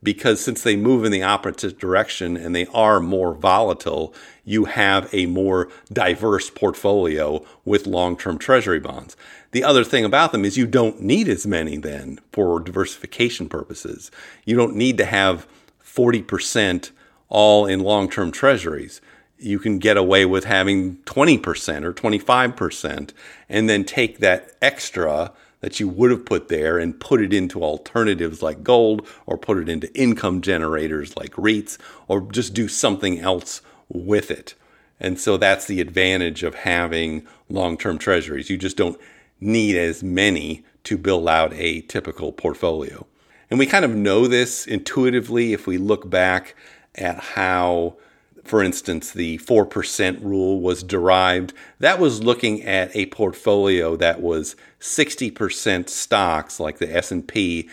Because 0.04 0.40
since 0.40 0.62
they 0.62 0.76
move 0.76 1.04
in 1.04 1.12
the 1.12 1.24
opposite 1.24 1.80
direction 1.80 2.38
and 2.38 2.56
they 2.56 2.68
are 2.68 3.00
more 3.00 3.34
volatile, 3.34 4.14
you 4.44 4.66
have 4.66 5.12
a 5.14 5.26
more 5.26 5.70
diverse 5.92 6.50
portfolio 6.50 7.44
with 7.64 7.88
long 7.88 8.16
term 8.16 8.38
treasury 8.38 8.80
bonds. 8.80 9.18
The 9.52 9.64
other 9.64 9.84
thing 9.84 10.06
about 10.06 10.32
them 10.32 10.46
is 10.46 10.58
you 10.58 10.68
don't 10.68 11.02
need 11.02 11.28
as 11.28 11.48
many 11.48 11.78
then 11.78 12.20
for 12.32 12.60
diversification 12.60 13.50
purposes. 13.50 14.12
You 14.44 14.56
don't 14.56 14.76
need 14.76 14.98
to 15.00 15.06
have 15.06 15.48
40% 15.84 16.92
all 17.30 17.66
in 17.66 17.80
long 17.80 18.10
term 18.10 18.32
treasuries. 18.32 19.02
You 19.38 19.60
can 19.60 19.80
get 19.80 19.98
away 19.98 20.26
with 20.26 20.46
having 20.46 20.98
20% 21.06 21.84
or 21.84 21.94
25% 21.94 23.12
and 23.50 23.70
then 23.70 23.84
take 23.84 24.20
that 24.20 24.52
extra 24.62 25.32
that 25.62 25.80
you 25.80 25.88
would 25.88 26.12
have 26.12 26.26
put 26.26 26.48
there 26.48 26.78
and 26.78 27.00
put 27.00 27.22
it 27.22 27.34
into 27.34 27.64
alternatives 27.64 28.42
like 28.42 28.64
gold 28.64 29.08
or 29.26 29.38
put 29.38 29.58
it 29.58 29.70
into 29.70 29.94
income 30.00 30.42
generators 30.42 31.16
like 31.18 31.32
REITs 31.32 31.78
or 32.08 32.22
just 32.32 32.54
do 32.54 32.68
something 32.68 33.20
else 33.20 33.62
with 33.90 34.32
it. 34.32 34.54
And 35.00 35.20
so 35.20 35.38
that's 35.38 35.66
the 35.66 35.82
advantage 35.82 36.44
of 36.44 36.56
having 36.56 37.28
long 37.50 37.78
term 37.78 37.98
treasuries. 37.98 38.50
You 38.50 38.58
just 38.58 38.78
don't 38.78 39.00
need 39.40 39.76
as 39.76 40.04
many 40.04 40.64
to 40.86 40.98
build 40.98 41.28
out 41.28 41.54
a 41.54 41.82
typical 41.82 42.32
portfolio. 42.32 43.06
And 43.50 43.60
we 43.60 43.66
kind 43.66 43.86
of 43.86 43.96
know 43.96 44.28
this 44.28 44.66
intuitively 44.66 45.54
if 45.54 45.68
we 45.68 45.78
look 45.78 46.10
back 46.10 46.56
at 46.96 47.20
how, 47.20 47.98
for 48.44 48.64
instance, 48.64 49.12
the 49.12 49.38
4% 49.40 50.24
rule 50.24 50.62
was 50.62 50.84
derived. 50.84 51.54
That 51.80 52.00
was 52.00 52.24
looking 52.24 52.64
at 52.64 52.96
a 52.96 53.08
portfolio 53.08 53.96
that 53.98 54.22
was 54.22 54.56
60% 54.86 55.90
stocks 55.90 56.60
like 56.60 56.78
the 56.78 56.96
S&P 56.96 57.68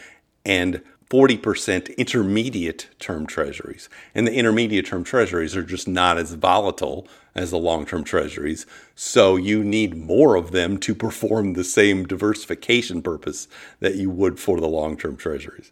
and 0.47 0.81
40% 1.11 1.95
intermediate 1.99 2.89
term 2.99 3.27
treasuries. 3.27 3.91
And 4.15 4.27
the 4.27 4.33
intermediate 4.33 4.87
term 4.87 5.05
treasuries 5.05 5.55
are 5.55 5.63
just 5.63 5.87
not 5.87 6.17
as 6.17 6.33
volatile 6.33 7.07
as 7.35 7.51
the 7.51 7.59
long 7.59 7.85
term 7.85 8.03
treasuries. 8.03 8.65
So 8.95 9.37
you 9.37 9.63
need 9.63 9.95
more 9.95 10.37
of 10.37 10.53
them 10.53 10.79
to 10.79 10.95
perform 10.95 11.53
the 11.53 11.65
same 11.65 12.07
diversification 12.07 13.03
purpose 13.03 13.47
that 13.81 13.97
you 13.97 14.09
would 14.09 14.41
for 14.41 14.59
the 14.59 14.67
long 14.69 14.97
term 14.97 15.17
treasuries. 15.19 15.71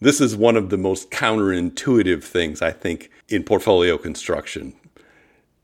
This 0.00 0.22
is 0.22 0.34
one 0.34 0.56
of 0.56 0.70
the 0.70 0.78
most 0.78 1.10
counterintuitive 1.10 2.24
things, 2.24 2.62
I 2.62 2.70
think, 2.70 3.10
in 3.28 3.44
portfolio 3.44 3.98
construction 3.98 4.72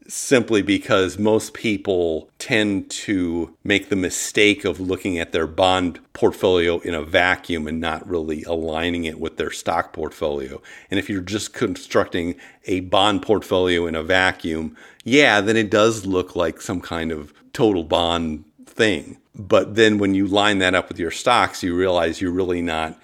simply 0.08 0.62
because 0.62 1.18
most 1.18 1.52
people 1.52 2.30
tend 2.38 2.90
to 2.90 3.54
make 3.62 3.90
the 3.90 3.96
mistake 3.96 4.64
of 4.64 4.80
looking 4.80 5.18
at 5.18 5.32
their 5.32 5.46
bond 5.46 6.00
portfolio 6.14 6.78
in 6.78 6.94
a 6.94 7.02
vacuum 7.02 7.66
and 7.66 7.78
not 7.78 8.08
really 8.08 8.42
aligning 8.44 9.04
it 9.04 9.20
with 9.20 9.36
their 9.36 9.50
stock 9.50 9.92
portfolio. 9.92 10.60
And 10.90 10.98
if 10.98 11.10
you're 11.10 11.20
just 11.20 11.52
constructing 11.52 12.36
a 12.64 12.80
bond 12.80 13.20
portfolio 13.22 13.86
in 13.86 13.94
a 13.94 14.02
vacuum, 14.02 14.76
yeah, 15.04 15.42
then 15.42 15.58
it 15.58 15.70
does 15.70 16.06
look 16.06 16.34
like 16.34 16.62
some 16.62 16.80
kind 16.80 17.12
of 17.12 17.34
total 17.52 17.84
bond 17.84 18.44
thing. 18.64 19.18
But 19.34 19.74
then 19.74 19.98
when 19.98 20.14
you 20.14 20.26
line 20.26 20.58
that 20.58 20.74
up 20.74 20.88
with 20.88 20.98
your 20.98 21.10
stocks, 21.10 21.62
you 21.62 21.76
realize 21.76 22.20
you're 22.20 22.32
really 22.32 22.62
not 22.62 22.98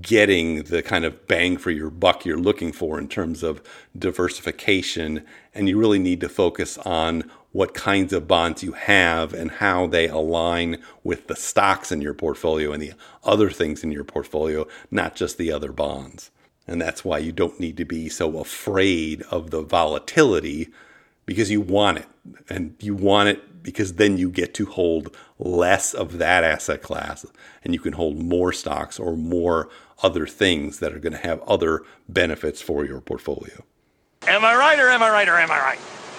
getting 0.00 0.64
the 0.64 0.82
kind 0.82 1.04
of 1.04 1.26
bang 1.28 1.56
for 1.56 1.70
your 1.70 1.90
buck 1.90 2.24
you're 2.24 2.38
looking 2.38 2.72
for 2.72 2.98
in 2.98 3.08
terms 3.08 3.42
of 3.42 3.62
diversification. 3.96 5.24
And 5.56 5.68
you 5.68 5.78
really 5.78 5.98
need 5.98 6.20
to 6.20 6.28
focus 6.28 6.76
on 6.78 7.30
what 7.52 7.72
kinds 7.72 8.12
of 8.12 8.28
bonds 8.28 8.62
you 8.62 8.72
have 8.72 9.32
and 9.32 9.50
how 9.50 9.86
they 9.86 10.06
align 10.06 10.82
with 11.02 11.26
the 11.26 11.34
stocks 11.34 11.90
in 11.90 12.02
your 12.02 12.12
portfolio 12.12 12.72
and 12.72 12.82
the 12.82 12.92
other 13.24 13.48
things 13.50 13.82
in 13.82 13.90
your 13.90 14.04
portfolio, 14.04 14.68
not 14.90 15.16
just 15.16 15.38
the 15.38 15.50
other 15.50 15.72
bonds. 15.72 16.30
And 16.66 16.82
that's 16.82 17.02
why 17.02 17.16
you 17.16 17.32
don't 17.32 17.58
need 17.58 17.78
to 17.78 17.86
be 17.86 18.10
so 18.10 18.38
afraid 18.38 19.22
of 19.30 19.50
the 19.50 19.62
volatility 19.62 20.68
because 21.24 21.50
you 21.50 21.62
want 21.62 21.98
it. 21.98 22.08
And 22.50 22.74
you 22.80 22.94
want 22.94 23.30
it 23.30 23.62
because 23.62 23.94
then 23.94 24.18
you 24.18 24.30
get 24.30 24.52
to 24.54 24.66
hold 24.66 25.16
less 25.38 25.94
of 25.94 26.18
that 26.18 26.44
asset 26.44 26.82
class 26.82 27.24
and 27.64 27.72
you 27.72 27.80
can 27.80 27.94
hold 27.94 28.18
more 28.18 28.52
stocks 28.52 28.98
or 29.00 29.16
more 29.16 29.70
other 30.02 30.26
things 30.26 30.80
that 30.80 30.92
are 30.92 30.98
going 30.98 31.14
to 31.14 31.26
have 31.26 31.40
other 31.44 31.82
benefits 32.08 32.60
for 32.60 32.84
your 32.84 33.00
portfolio. 33.00 33.64
Am 34.28 34.44
I 34.44 34.56
right 34.56 34.78
or 34.78 34.88
am 34.88 35.02
I 35.02 35.10
right 35.10 35.28
or 35.28 35.38
am 35.38 35.50
I 35.52 35.60
right? 35.60 35.78